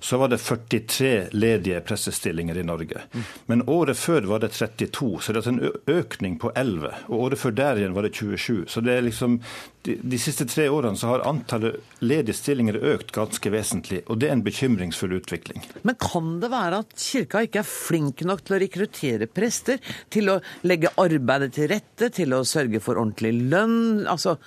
[0.01, 3.03] så var det 43 ledige pressestillinger i Norge.
[3.47, 6.93] Men året før var det 32, så det er en økning på 11.
[7.09, 8.67] Og året før der igjen var det 27.
[8.69, 9.39] Så det er liksom,
[9.87, 14.03] de, de siste tre årene så har antallet ledige stillinger økt ganske vesentlig.
[14.07, 15.63] Og det er en bekymringsfull utvikling.
[15.87, 19.81] Men kan det være at kirka ikke er flink nok til å rekruttere prester?
[20.13, 24.07] Til å legge arbeidet til rette, til å sørge for ordentlig lønn?
[24.11, 24.39] Altså,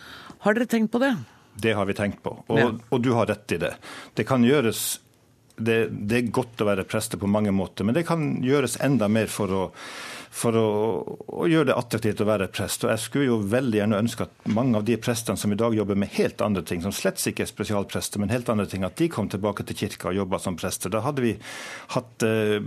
[0.42, 1.14] har dere tenkt på det?
[1.62, 2.70] Det har vi tenkt på, og, ja.
[2.72, 3.76] og du har rett i det.
[4.16, 5.00] Det kan gjøres
[5.62, 9.10] det, det, er godt å være prester på mange måter, men det kan gjøres enda
[9.12, 9.62] mer for å,
[10.32, 10.68] for å,
[11.44, 12.86] å gjøre det attraktivt å være prest.
[12.86, 15.76] Og Jeg skulle jo veldig gjerne ønske at mange av de prestene som i dag
[15.78, 18.98] jobber med helt andre ting, som slett ikke er spesialprester, men helt andre ting, at
[19.00, 20.94] de kom tilbake til kirka og jobba som prester.
[20.94, 21.36] Da hadde vi
[21.96, 22.58] hatt, eh,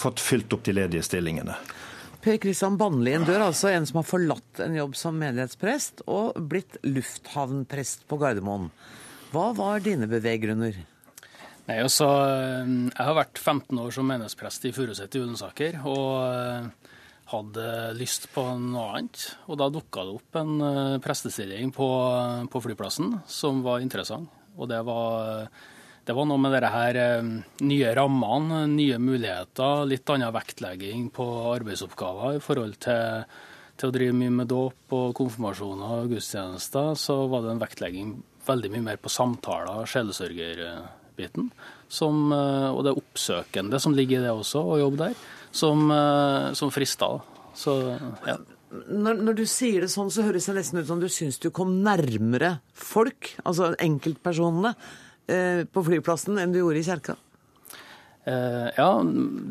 [0.00, 1.56] fått fylt opp de ledige stillingene.
[2.20, 6.76] Per Kristian Bannlien dør, altså en som har forlatt en jobb som menighetsprest og blitt
[6.84, 8.68] lufthavnprest på Gardermoen.
[9.32, 10.76] Hva var dine beveggrunner?
[11.68, 12.08] Nei, altså,
[12.66, 15.80] jeg har vært 15 år som menighetsprest i Furuset i Ullensaker.
[15.86, 16.90] Og eh,
[17.30, 17.66] hadde
[17.98, 19.26] lyst på noe annet.
[19.48, 21.88] Og da dukka det opp en eh, prestestilling på,
[22.50, 24.30] på, flyplassen som var interessant.
[24.58, 25.46] Og det var
[26.08, 27.30] det var noe med dette her eh,
[27.66, 33.26] nye rammene, nye muligheter, litt annen vektlegging på arbeidsoppgaver i forhold til,
[33.80, 36.94] til å drive mye med dåp og konfirmasjoner og gudstjenester.
[36.98, 38.14] Så var det en vektlegging
[38.46, 41.50] veldig mye mer på samtaler, sjelesørgerbiten.
[41.90, 45.20] Som, eh, og det oppsøkende som ligger i det også, å jobbe der,
[45.52, 47.12] som, eh, som frista.
[47.54, 47.76] Så,
[48.26, 48.38] ja.
[48.70, 51.50] Når, når, du sier det sånn, så høres det nesten ut som du syns du
[51.50, 54.76] kom nærmere folk, altså enkeltpersonene.
[55.30, 57.16] Eh, på flyplassen enn du gjorde i kjerka?
[58.28, 58.88] Eh, ja,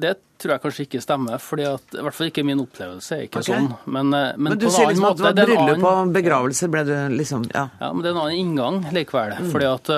[0.03, 1.39] det tror jeg kanskje ikke stemmer.
[1.41, 3.55] fordi at, I hvert fall ikke min opplevelse er ikke okay.
[3.55, 3.69] sånn.
[3.85, 6.93] Men, eh, men, men du sier liksom at det var bryllup og begravelse ble du
[7.15, 7.65] liksom ja.
[7.81, 7.91] ja.
[7.91, 9.35] men det er en annen inngang likevel.
[9.39, 9.51] Mm.
[9.53, 9.93] Fordi at,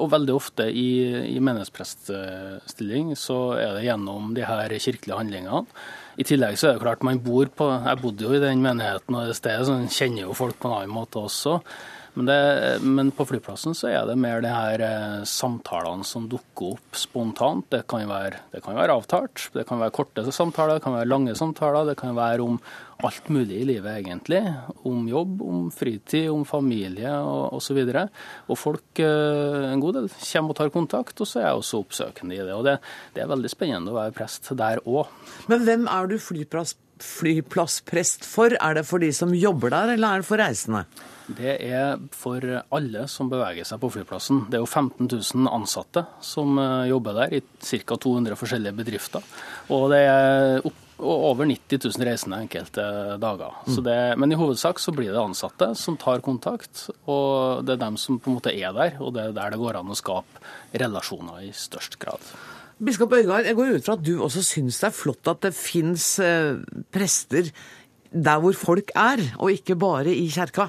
[0.00, 0.88] og veldig ofte i,
[1.32, 5.66] i menighetspreststilling så er det gjennom de her kirkelige handlingene.
[6.14, 9.16] I tillegg så er det klart man bor på Jeg bodde jo i den menigheten
[9.18, 11.58] og det stedet, så man kjenner jo folk på en annen måte også.
[12.14, 16.76] Men, det, men, på flyplassen så er det mer de her eh, samtalene som dukker
[16.76, 17.66] opp spontant.
[17.74, 21.10] Det kan, være, det kan være avtalt, det kan være korte samtaler, det kan være
[21.10, 21.88] lange samtaler.
[21.90, 22.60] Det kan være om
[23.04, 24.44] alt mulig i livet, egentlig.
[24.86, 27.80] Om jobb, om fritid, om familie og osv.
[27.82, 31.64] Og, og folk, eh, en god del, kommer og tar kontakt, og så er jeg
[31.64, 32.54] også oppsøkende i det.
[32.54, 32.76] Og det,
[33.16, 35.10] det er veldig spennende å være prest der òg.
[35.50, 38.54] Men hvem er du flyplass, flyplassprest for?
[38.54, 40.86] Er det for de som jobber der, eller er det for reisende?
[41.24, 44.44] Det er for alle som beveger seg på flyplassen.
[44.50, 47.96] Det er jo 15 000 ansatte som eh, jobber der, i ca.
[47.96, 49.24] 200 forskjellige bedrifter.
[49.72, 50.58] Og det er
[51.04, 52.84] over 90 000 reisende enkelte
[53.22, 53.56] dager.
[53.66, 53.78] Mm.
[53.86, 57.96] Det, men i hovedsak så blir det ansatte som tar kontakt, og det er dem
[58.00, 58.98] som på en måte er der.
[59.00, 60.44] Og det er der det går an å skape
[60.76, 62.34] relasjoner i størst grad.
[62.84, 65.54] Biskop Øygard, jeg går ut fra at du også syns det er flott at det
[65.56, 66.58] fins eh,
[66.92, 67.50] prester
[68.14, 70.68] der hvor folk er, og ikke bare i kjerka?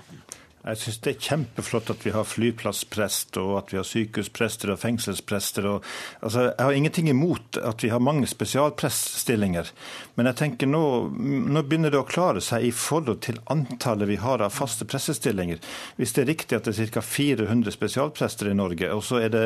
[0.66, 4.80] Jeg syns det er kjempeflott at vi har flyplassprest, og at vi har sykehusprester og
[4.82, 5.68] fengselsprester.
[5.70, 5.84] Og,
[6.26, 9.70] altså, jeg har ingenting imot at vi har mange spesialpreststillinger,
[10.18, 10.82] men jeg tenker nå,
[11.14, 15.62] nå begynner det å klare seg i forhold til antallet vi har av faste pressestillinger.
[16.00, 17.06] Hvis det er riktig at det er ca.
[17.06, 19.46] 400 spesialprester i Norge, og så er det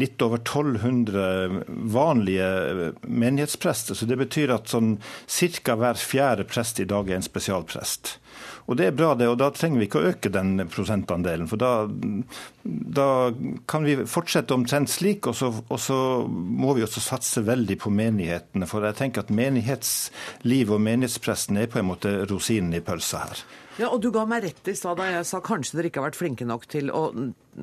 [0.00, 1.62] litt over 1200
[1.94, 5.78] vanlige menighetsprester, så det betyr at sånn ca.
[5.78, 8.16] hver fjerde prest i dag er en spesialprest.
[8.68, 9.30] Og det er bra, det.
[9.32, 11.48] Og da trenger vi ikke å øke den prosentandelen.
[11.48, 11.70] For da,
[12.64, 13.06] da
[13.70, 17.92] kan vi fortsette omtrent slik, og så, og så, må vi også satse veldig på
[17.92, 18.68] menighetene.
[18.68, 23.42] For jeg tenker at menighetslivet og menighetspresten er på en måte rosinen i pølsa her.
[23.78, 26.08] Ja, og Du ga meg rett i stad da jeg sa kanskje dere ikke har
[26.08, 27.02] vært flinke nok til å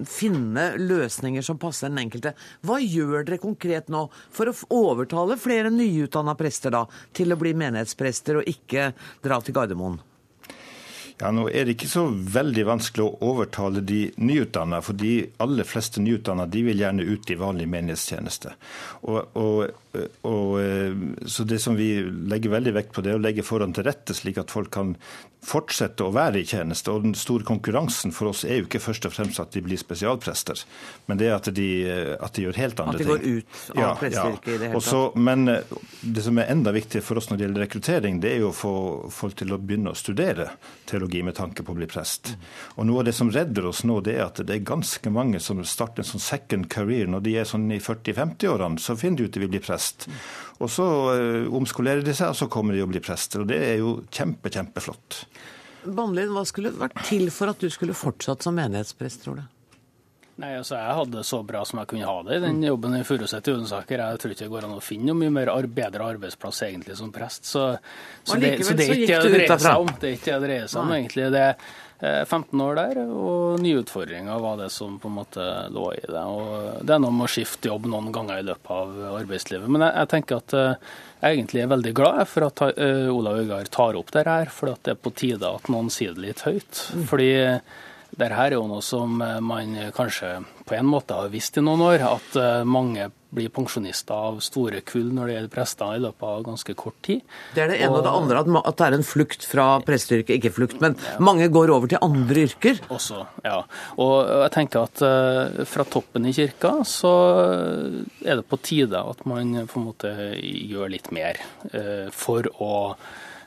[0.08, 2.34] finne løsninger som passer den enkelte.
[2.66, 7.54] Hva gjør dere konkret nå for å overtale flere nyutdanna prester da, til å bli
[7.60, 8.94] menighetsprester og ikke
[9.28, 10.00] dra til Gardermoen?
[11.22, 15.68] Ja, Nå er det ikke så veldig vanskelig å overtale de nyutdanna, for de aller
[15.68, 18.52] fleste nyutdanna vil gjerne ut i vanlig menighetstjeneste.
[19.08, 19.62] Og, og,
[20.28, 20.94] og, eh,
[21.26, 24.14] så Det som vi legger veldig vekt på, det er å legge forholdene til rette,
[24.18, 24.96] slik at folk kan
[25.46, 26.92] fortsette å være i tjeneste.
[26.92, 29.80] Og den store konkurransen for oss er jo ikke først og fremst at de blir
[29.80, 30.64] spesialprester,
[31.10, 31.70] men det er at de,
[32.18, 33.12] at de gjør helt andre ting.
[33.12, 34.56] At de går ut av ja, presteyrket ja.
[34.56, 35.20] i det hele tatt.
[35.30, 35.76] Men eh,
[36.18, 38.58] det som er enda viktigere for oss når det gjelder rekruttering, det er jo å
[38.58, 38.76] få
[39.14, 40.50] folk til å begynne å studere
[40.90, 42.34] teologi med tanke på å bli prest.
[42.76, 45.42] Og noe av det som redder oss nå, det er at det er ganske mange
[45.44, 48.82] som starter en sånn second career når de er sånn i 40-50-årene.
[48.82, 49.85] Så finner de ut de vil bli prest.
[50.64, 53.44] Og så uh, omskolerer de seg, og så kommer de og blir prester.
[53.44, 55.26] Og det er jo kjempe, kjempeflott.
[55.86, 59.46] Bannlien, hva skulle vært til for at du skulle fortsatt som menighetsprest, tror du?
[60.36, 62.98] Nei, altså Jeg hadde det så bra som jeg kunne ha det i den jobben
[62.98, 64.02] i Furuset i Ullensaker.
[64.04, 67.14] Jeg tror ikke det går an å finne noe mye mer bedre arbeidsplass egentlig som
[67.16, 67.48] prest.
[67.48, 67.64] Så,
[68.24, 69.94] så, det, så det, er ikke det det dreier seg om.
[70.02, 71.30] Det er ikke det det dreier seg om, egentlig.
[71.32, 71.46] Det
[72.02, 76.24] 15 år der, og nye utfordringer var det som på en måte lå i det.
[76.28, 79.72] Og det er noe med å skifte jobb noen ganger i løpet av arbeidslivet.
[79.72, 80.92] Men jeg, jeg tenker at eh,
[81.22, 84.76] jeg egentlig er veldig glad for at uh, Olav Øygard tar opp det her, for
[84.76, 86.84] det er på tide at noen sier det litt høyt.
[86.94, 87.06] Mm.
[87.10, 87.32] Fordi
[88.16, 92.04] Dette er jo noe som man kanskje på en måte har visst i noen år,
[92.08, 96.76] at mange blir pensjonister av store kull når det gjelder prester i løpet av ganske
[96.80, 97.24] kort tid.
[97.56, 100.38] Det er det ene og, og det andre, at det er en flukt fra presteyrket.
[100.40, 101.18] Ikke flukt, men ja.
[101.24, 102.82] mange går over til andre yrker.
[102.94, 103.60] Også, ja.
[104.02, 107.14] Og jeg tenker at uh, fra toppen i kirka så
[108.24, 111.40] er det på tide at man på en måte gjør litt mer
[111.74, 112.74] uh, for å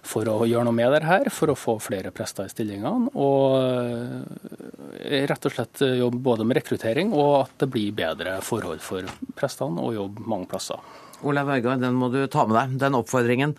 [0.09, 3.13] for å gjøre noe med det her, for å få flere prester i stillingene.
[3.21, 8.81] Og eh, rett og slett jobbe både med rekruttering og at det blir bedre forhold
[8.85, 10.81] for prestene, og jobbe mange plasser.
[11.27, 13.55] Olav Øygard, den må du ta med deg, den oppfordringen.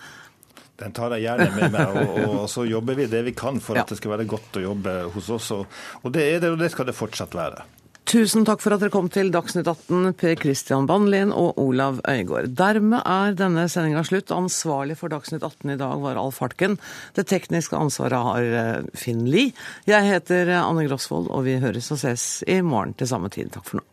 [0.80, 3.80] Den tar jeg gjerne med meg, og, og, så jobber vi det vi kan for
[3.80, 5.52] at det skal være godt å jobbe hos oss.
[5.58, 7.66] Og, og det er det, og det skal det fortsatt være.
[8.10, 12.48] Tusen takk for at dere kom til Dagsnytt 18, Per Christian Bandlien og Olav Øygård.
[12.58, 14.34] Dermed er denne sendinga slutt.
[14.34, 16.80] Ansvarlig for Dagsnytt 18 i dag var Alf Hartken.
[17.14, 19.54] Det tekniske ansvaret har eh, Finn Lie.
[19.86, 23.54] Jeg heter Anne Grosvold, og vi høres og ses i morgen til samme tid.
[23.54, 23.89] Takk for nå.